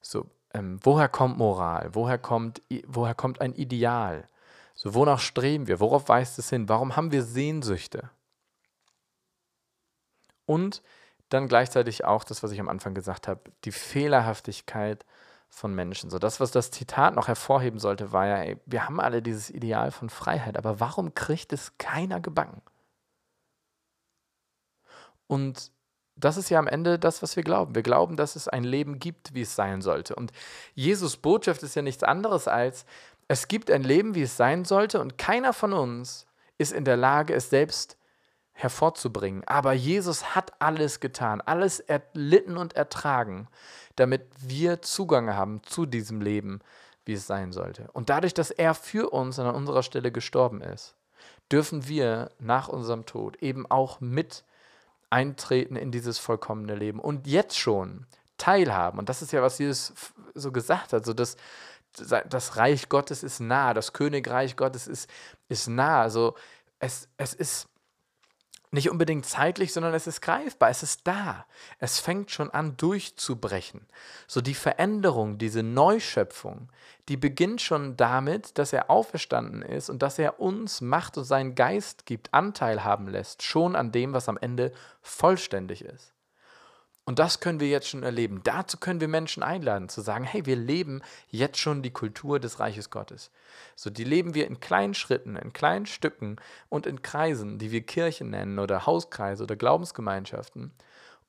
So, 0.00 0.26
ähm, 0.52 0.78
woher 0.82 1.08
kommt 1.08 1.38
Moral? 1.38 1.90
Woher 1.92 2.18
kommt, 2.18 2.60
woher 2.86 3.14
kommt 3.14 3.40
ein 3.40 3.54
Ideal? 3.54 4.26
So, 4.74 4.94
wonach 4.94 5.20
streben 5.20 5.66
wir? 5.66 5.80
Worauf 5.80 6.08
weist 6.08 6.38
es 6.38 6.50
hin? 6.50 6.68
Warum 6.68 6.96
haben 6.96 7.12
wir 7.12 7.22
Sehnsüchte? 7.22 8.10
Und 10.44 10.82
dann 11.28 11.48
gleichzeitig 11.48 12.04
auch 12.04 12.24
das, 12.24 12.42
was 12.42 12.52
ich 12.52 12.60
am 12.60 12.68
Anfang 12.68 12.94
gesagt 12.94 13.28
habe, 13.28 13.40
die 13.64 13.72
Fehlerhaftigkeit 13.72 15.04
von 15.48 15.74
Menschen. 15.74 16.10
So 16.10 16.18
das, 16.18 16.40
was 16.40 16.50
das 16.50 16.70
Zitat 16.70 17.14
noch 17.14 17.28
hervorheben 17.28 17.78
sollte, 17.78 18.12
war 18.12 18.26
ja, 18.26 18.36
ey, 18.38 18.58
wir 18.66 18.84
haben 18.84 19.00
alle 19.00 19.22
dieses 19.22 19.50
Ideal 19.50 19.90
von 19.90 20.10
Freiheit, 20.10 20.56
aber 20.56 20.80
warum 20.80 21.14
kriegt 21.14 21.52
es 21.52 21.76
keiner 21.78 22.20
gebacken? 22.20 22.62
Und 25.26 25.72
das 26.16 26.36
ist 26.36 26.50
ja 26.50 26.58
am 26.58 26.66
Ende 26.66 26.98
das, 26.98 27.22
was 27.22 27.36
wir 27.36 27.44
glauben. 27.44 27.74
Wir 27.74 27.82
glauben, 27.82 28.16
dass 28.16 28.34
es 28.34 28.48
ein 28.48 28.64
Leben 28.64 28.98
gibt, 28.98 29.34
wie 29.34 29.42
es 29.42 29.54
sein 29.54 29.82
sollte. 29.82 30.16
Und 30.16 30.32
Jesus 30.74 31.16
Botschaft 31.16 31.62
ist 31.62 31.76
ja 31.76 31.82
nichts 31.82 32.02
anderes 32.02 32.48
als, 32.48 32.84
es 33.28 33.46
gibt 33.46 33.70
ein 33.70 33.82
Leben, 33.84 34.14
wie 34.14 34.22
es 34.22 34.36
sein 34.36 34.64
sollte, 34.64 35.00
und 35.00 35.18
keiner 35.18 35.52
von 35.52 35.74
uns 35.74 36.26
ist 36.56 36.72
in 36.72 36.84
der 36.84 36.96
Lage, 36.96 37.34
es 37.34 37.50
selbst 37.50 37.97
hervorzubringen. 38.58 39.44
Aber 39.46 39.72
Jesus 39.72 40.34
hat 40.34 40.52
alles 40.60 40.98
getan, 40.98 41.40
alles 41.40 41.78
erlitten 41.78 42.56
und 42.56 42.74
ertragen, 42.74 43.46
damit 43.94 44.22
wir 44.40 44.82
Zugang 44.82 45.32
haben 45.32 45.62
zu 45.62 45.86
diesem 45.86 46.20
Leben, 46.20 46.60
wie 47.04 47.12
es 47.12 47.26
sein 47.28 47.52
sollte. 47.52 47.88
Und 47.92 48.10
dadurch, 48.10 48.34
dass 48.34 48.50
er 48.50 48.74
für 48.74 49.10
uns 49.10 49.38
an 49.38 49.54
unserer 49.54 49.84
Stelle 49.84 50.10
gestorben 50.10 50.60
ist, 50.60 50.96
dürfen 51.52 51.86
wir 51.86 52.32
nach 52.40 52.66
unserem 52.66 53.06
Tod 53.06 53.36
eben 53.36 53.64
auch 53.70 54.00
mit 54.00 54.44
eintreten 55.08 55.76
in 55.76 55.92
dieses 55.92 56.18
vollkommene 56.18 56.74
Leben 56.74 56.98
und 56.98 57.28
jetzt 57.28 57.56
schon 57.56 58.06
teilhaben. 58.38 58.98
Und 58.98 59.08
das 59.08 59.22
ist 59.22 59.32
ja, 59.32 59.40
was 59.40 59.58
Jesus 59.58 59.92
so 60.34 60.50
gesagt 60.50 60.92
hat, 60.92 61.06
so 61.06 61.14
dass 61.14 61.36
das 61.94 62.56
Reich 62.56 62.88
Gottes 62.88 63.22
ist 63.22 63.38
nah, 63.38 63.72
das 63.72 63.92
Königreich 63.92 64.56
Gottes 64.56 64.88
ist, 64.88 65.08
ist 65.48 65.68
nah. 65.68 66.02
Also 66.02 66.34
es, 66.80 67.08
es 67.16 67.34
ist 67.34 67.68
nicht 68.70 68.90
unbedingt 68.90 69.26
zeitlich, 69.26 69.72
sondern 69.72 69.94
es 69.94 70.06
ist 70.06 70.20
greifbar, 70.20 70.70
es 70.70 70.82
ist 70.82 71.06
da. 71.06 71.46
Es 71.78 72.00
fängt 72.00 72.30
schon 72.30 72.50
an 72.50 72.76
durchzubrechen. 72.76 73.86
So 74.26 74.40
die 74.40 74.54
Veränderung, 74.54 75.38
diese 75.38 75.62
Neuschöpfung, 75.62 76.68
die 77.08 77.16
beginnt 77.16 77.62
schon 77.62 77.96
damit, 77.96 78.58
dass 78.58 78.72
er 78.72 78.90
auferstanden 78.90 79.62
ist 79.62 79.88
und 79.88 80.02
dass 80.02 80.18
er 80.18 80.40
uns 80.40 80.80
Macht 80.80 81.16
und 81.16 81.24
seinen 81.24 81.54
Geist 81.54 82.06
gibt, 82.06 82.34
Anteil 82.34 82.84
haben 82.84 83.08
lässt, 83.08 83.42
schon 83.42 83.74
an 83.74 83.92
dem, 83.92 84.12
was 84.12 84.28
am 84.28 84.36
Ende 84.36 84.72
vollständig 85.00 85.82
ist. 85.84 86.12
Und 87.08 87.18
das 87.18 87.40
können 87.40 87.58
wir 87.58 87.70
jetzt 87.70 87.88
schon 87.88 88.02
erleben. 88.02 88.42
Dazu 88.44 88.76
können 88.76 89.00
wir 89.00 89.08
Menschen 89.08 89.42
einladen, 89.42 89.88
zu 89.88 90.02
sagen, 90.02 90.24
hey, 90.24 90.44
wir 90.44 90.56
leben 90.56 91.00
jetzt 91.30 91.56
schon 91.56 91.80
die 91.80 91.90
Kultur 91.90 92.38
des 92.38 92.60
Reiches 92.60 92.90
Gottes. 92.90 93.30
So, 93.76 93.88
die 93.88 94.04
leben 94.04 94.34
wir 94.34 94.46
in 94.46 94.60
kleinen 94.60 94.92
Schritten, 94.92 95.34
in 95.36 95.54
kleinen 95.54 95.86
Stücken 95.86 96.36
und 96.68 96.86
in 96.86 97.00
Kreisen, 97.00 97.58
die 97.58 97.70
wir 97.70 97.80
Kirchen 97.80 98.28
nennen 98.28 98.58
oder 98.58 98.84
Hauskreise 98.84 99.44
oder 99.44 99.56
Glaubensgemeinschaften. 99.56 100.70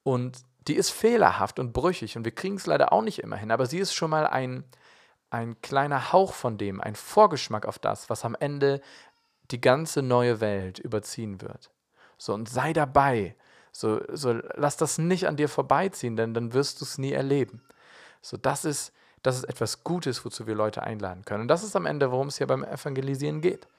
Und 0.03 0.39
die 0.67 0.75
ist 0.75 0.89
fehlerhaft 0.89 1.59
und 1.59 1.71
brüchig 1.71 2.17
und 2.17 2.25
wir 2.25 2.35
kriegen 2.35 2.57
es 2.57 2.65
leider 2.65 2.91
auch 2.91 3.01
nicht 3.01 3.19
immer 3.19 3.37
hin, 3.37 3.49
aber 3.49 3.65
sie 3.65 3.79
ist 3.79 3.93
schon 3.93 4.09
mal 4.09 4.27
ein, 4.27 4.65
ein 5.29 5.61
kleiner 5.61 6.11
Hauch 6.11 6.33
von 6.33 6.57
dem, 6.57 6.81
ein 6.81 6.95
Vorgeschmack 6.95 7.65
auf 7.65 7.79
das, 7.79 8.09
was 8.09 8.25
am 8.25 8.35
Ende 8.37 8.81
die 9.51 9.61
ganze 9.61 10.01
neue 10.01 10.41
Welt 10.41 10.77
überziehen 10.77 11.39
wird. 11.39 11.71
So, 12.17 12.33
und 12.33 12.49
sei 12.49 12.73
dabei, 12.73 13.37
so, 13.79 14.01
so 14.11 14.33
lass 14.55 14.75
das 14.75 14.97
nicht 14.97 15.25
an 15.25 15.37
dir 15.37 15.47
vorbeiziehen, 15.47 16.17
denn 16.17 16.33
dann 16.33 16.53
wirst 16.53 16.81
du 16.81 16.85
es 16.85 16.97
nie 16.97 17.13
erleben. 17.13 17.61
So, 18.21 18.35
das 18.35 18.65
ist, 18.65 18.91
das 19.23 19.37
ist 19.37 19.45
etwas 19.45 19.85
Gutes, 19.85 20.25
wozu 20.25 20.47
wir 20.47 20.55
Leute 20.55 20.83
einladen 20.83 21.23
können. 21.23 21.43
Und 21.43 21.47
das 21.47 21.63
ist 21.63 21.77
am 21.77 21.85
Ende, 21.85 22.11
worum 22.11 22.27
es 22.27 22.39
hier 22.39 22.47
beim 22.47 22.65
Evangelisieren 22.65 23.39
geht. 23.39 23.69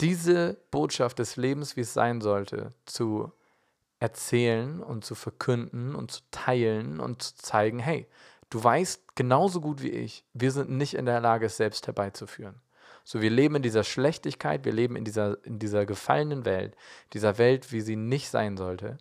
Diese 0.00 0.56
Botschaft 0.70 1.18
des 1.18 1.34
Lebens, 1.34 1.76
wie 1.76 1.80
es 1.80 1.92
sein 1.92 2.20
sollte, 2.20 2.72
zu 2.84 3.32
erzählen 3.98 4.80
und 4.80 5.04
zu 5.04 5.16
verkünden 5.16 5.96
und 5.96 6.12
zu 6.12 6.20
teilen 6.30 7.00
und 7.00 7.20
zu 7.20 7.34
zeigen, 7.34 7.80
hey, 7.80 8.06
du 8.50 8.62
weißt 8.62 9.16
genauso 9.16 9.60
gut 9.60 9.82
wie 9.82 9.90
ich, 9.90 10.24
wir 10.34 10.52
sind 10.52 10.70
nicht 10.70 10.94
in 10.94 11.06
der 11.06 11.20
Lage, 11.20 11.46
es 11.46 11.56
selbst 11.56 11.88
herbeizuführen. 11.88 12.60
So, 13.02 13.20
wir 13.20 13.30
leben 13.30 13.56
in 13.56 13.62
dieser 13.62 13.82
Schlechtigkeit, 13.82 14.64
wir 14.64 14.72
leben 14.72 14.94
in 14.94 15.04
dieser, 15.04 15.44
in 15.44 15.58
dieser 15.58 15.84
gefallenen 15.84 16.44
Welt, 16.44 16.76
dieser 17.12 17.38
Welt, 17.38 17.72
wie 17.72 17.80
sie 17.80 17.96
nicht 17.96 18.30
sein 18.30 18.56
sollte. 18.56 18.98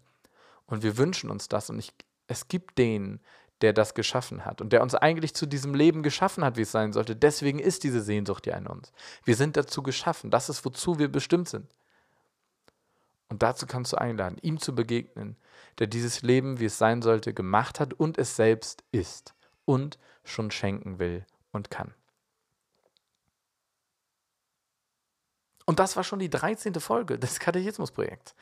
Und 0.67 0.84
wir 0.84 0.97
wünschen 0.97 1.30
uns 1.30 1.47
das. 1.47 1.69
Und 1.69 1.80
ich, 1.80 1.93
es 2.28 2.47
gibt 2.47 2.78
den, 2.78 3.19
der 3.62 3.73
das 3.73 3.93
geschaffen 3.93 4.45
hat 4.45 4.62
und 4.62 4.73
der 4.73 4.82
uns 4.82 4.95
eigentlich 4.95 5.34
zu 5.34 5.45
diesem 5.45 5.73
Leben 5.73 6.04
geschaffen 6.04 6.43
hat, 6.43 6.58
wie 6.58 6.62
es 6.62 6.71
sein 6.71 6.93
sollte. 6.93 7.15
Deswegen 7.15 7.60
ist 7.60 7.84
diese 7.84 8.01
Sehnsucht 8.01 8.45
ja 8.47 8.58
in 8.58 8.67
uns. 8.67 8.91
Wir 9.23 9.36
sind 9.36 9.56
dazu 9.56 9.82
geschaffen. 9.82 10.30
Das 10.30 10.49
ist, 10.49 10.65
wozu 10.65 10.99
wir 10.99 11.08
bestimmt 11.08 11.47
sind. 11.49 11.73
Und 13.30 13.41
dazu 13.43 13.65
kannst 13.65 13.93
du 13.93 13.97
einladen, 13.97 14.38
ihm 14.41 14.60
zu 14.60 14.75
begegnen, 14.75 15.36
der 15.80 15.88
dieses 15.88 16.21
Leben, 16.21 16.60
wie 16.60 16.65
es 16.65 16.78
sein 16.78 17.01
sollte, 17.01 17.34
gemacht 17.34 17.80
hat 17.80 17.93
und 17.93 18.17
es 18.17 18.36
selbst 18.36 18.84
ist 18.91 19.34
und 19.65 19.97
schon 20.23 20.51
schenken 20.51 20.99
will 20.99 21.25
und 21.51 21.71
kann. 21.71 21.93
Und 25.65 25.80
das 25.80 25.95
war 25.95 26.04
schon 26.04 26.19
die 26.19 26.30
13. 26.30 26.75
Folge 26.75 27.17
des 27.17 27.39
Katechismusprojekts. 27.39 28.36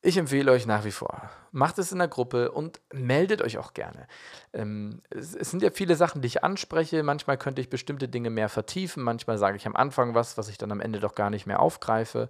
Ich 0.00 0.16
empfehle 0.16 0.52
euch 0.52 0.64
nach 0.64 0.84
wie 0.84 0.92
vor, 0.92 1.28
macht 1.50 1.78
es 1.78 1.90
in 1.90 1.98
der 1.98 2.06
Gruppe 2.06 2.52
und 2.52 2.80
meldet 2.92 3.42
euch 3.42 3.58
auch 3.58 3.74
gerne. 3.74 4.06
Ähm, 4.52 5.02
es, 5.10 5.34
es, 5.34 5.50
sind 5.50 5.60
ja 5.60 5.70
viele 5.72 5.96
Sachen, 5.96 6.22
die 6.22 6.28
ich 6.28 6.44
anspreche. 6.44 7.02
Manchmal 7.02 7.36
könnte 7.36 7.60
ich 7.60 7.68
bestimmte 7.68 8.08
Dinge 8.08 8.30
mehr 8.30 8.48
vertiefen. 8.48 9.02
Manchmal 9.02 9.38
sage 9.38 9.56
ich 9.56 9.66
am 9.66 9.74
Anfang 9.74 10.14
was, 10.14 10.38
was 10.38 10.48
ich 10.48 10.56
dann 10.56 10.70
am 10.70 10.80
Ende 10.80 11.00
doch 11.00 11.16
gar 11.16 11.30
nicht 11.30 11.46
mehr 11.46 11.58
aufgreife. 11.58 12.28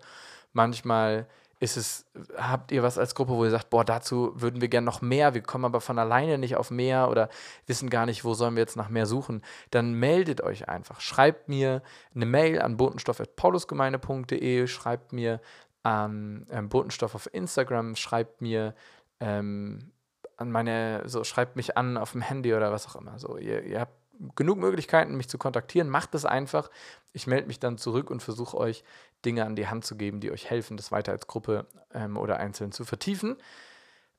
Manchmal 0.55 1.27
ist 1.61 1.77
es, 1.77 2.07
habt 2.37 2.71
ihr 2.71 2.83
was 2.83 2.99
als 2.99 3.15
Gruppe, 3.15 3.33
wo 3.33 3.45
ihr 3.45 3.51
sagt, 3.51 3.69
boah, 3.71 3.85
dazu 3.85 4.33
würden 4.37 4.61
wir 4.61 4.69
gerne 4.69 4.85
noch 4.85 5.03
mehr, 5.03 5.35
wir 5.35 5.43
kommen 5.43 5.65
aber 5.65 5.81
von 5.81 5.99
alleine 5.99 6.39
nicht 6.39 6.57
auf 6.57 6.71
mehr 6.71 7.11
oder 7.11 7.29
wissen 7.67 7.91
gar 7.91 8.07
nicht, 8.07 8.25
wo 8.25 8.35
sollen 8.35 8.55
wir 8.55 8.61
jetzt 8.61 8.77
nach 8.77 8.89
mehr 8.89 9.07
suchen, 9.07 9.43
dann 9.71 9.93
meldet 9.93 10.41
euch 10.41 10.69
einfach. 10.69 11.01
Schreibt 11.01 11.49
mir 11.49 11.83
eine 12.15 12.27
Mail 12.27 12.63
an 12.63 12.77
botenstoff.paulusgemeinde.de, 12.77 14.69
schreibt 14.69 15.13
mir 15.13 15.41
an 15.83 16.47
ähm, 16.51 16.69
Botenstoff 16.69 17.15
auf 17.15 17.33
Instagram, 17.33 17.97
schreibt 17.97 18.41
mir 18.41 18.75
ähm, 19.21 19.93
an 20.37 20.53
meine, 20.53 21.03
so 21.07 21.25
schreibt 21.25 21.57
mich 21.57 21.77
an 21.77 21.97
auf 21.97 22.13
dem 22.13 22.23
Handy 22.23 22.55
oder 22.55 22.71
was 22.71 22.87
auch 22.87 22.97
immer. 22.97 23.19
So, 23.19 23.37
ihr, 23.37 23.63
ihr 23.65 23.81
habt 23.81 23.93
genug 24.37 24.59
Möglichkeiten, 24.59 25.17
mich 25.17 25.29
zu 25.29 25.39
kontaktieren. 25.39 25.89
Macht 25.89 26.15
es 26.15 26.25
einfach. 26.25 26.71
Ich 27.13 27.27
melde 27.27 27.47
mich 27.47 27.61
dann 27.61 27.79
zurück 27.79 28.11
und 28.11 28.23
versuche 28.23 28.57
euch 28.57 28.85
Dinge 29.25 29.45
an 29.45 29.57
die 29.57 29.69
Hand 29.69 29.85
zu 29.85 29.97
geben, 29.97 30.21
die 30.21 30.31
euch 30.31 30.49
helfen, 30.49 30.77
das 30.77 30.93
weiter 30.93 31.13
als 31.13 31.27
Gruppe 31.27 31.67
ähm, 31.93 32.17
oder 32.17 32.39
einzeln 32.39 32.73
zu 32.73 32.85
vertiefen. 32.85 33.37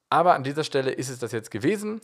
Aber 0.09 0.33
an 0.35 0.43
dieser 0.43 0.63
Stelle 0.63 0.91
ist 0.91 1.09
es 1.09 1.19
das 1.19 1.31
jetzt 1.31 1.51
gewesen. 1.51 2.01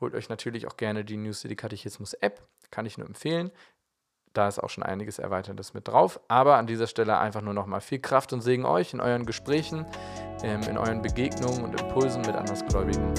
Holt 0.00 0.14
euch 0.14 0.28
natürlich 0.28 0.66
auch 0.66 0.76
gerne 0.76 1.04
die 1.04 1.16
New 1.16 1.32
City 1.32 1.54
Katechismus 1.54 2.14
App. 2.14 2.42
Kann 2.70 2.86
ich 2.86 2.98
nur 2.98 3.06
empfehlen. 3.06 3.52
Da 4.32 4.48
ist 4.48 4.58
auch 4.58 4.70
schon 4.70 4.82
einiges 4.82 5.18
Erweiterndes 5.18 5.74
mit 5.74 5.88
drauf. 5.88 6.20
Aber 6.28 6.56
an 6.56 6.66
dieser 6.66 6.86
Stelle 6.86 7.18
einfach 7.18 7.42
nur 7.42 7.54
nochmal 7.54 7.80
viel 7.80 7.98
Kraft 7.98 8.32
und 8.32 8.40
Segen 8.40 8.64
euch 8.64 8.94
in 8.94 9.00
euren 9.00 9.26
Gesprächen, 9.26 9.86
ähm, 10.42 10.62
in 10.62 10.78
euren 10.78 11.02
Begegnungen 11.02 11.62
und 11.64 11.80
Impulsen 11.80 12.22
mit 12.22 12.34
Andersgläubigen. 12.34 13.12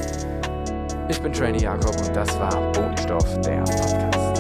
Ich 1.10 1.22
bin 1.22 1.34
Trainee 1.34 1.64
Jakob 1.64 1.96
und 1.98 2.16
das 2.16 2.40
war 2.40 2.72
Bodenstoff, 2.72 3.42
der 3.42 3.64
Podcast. 3.64 4.33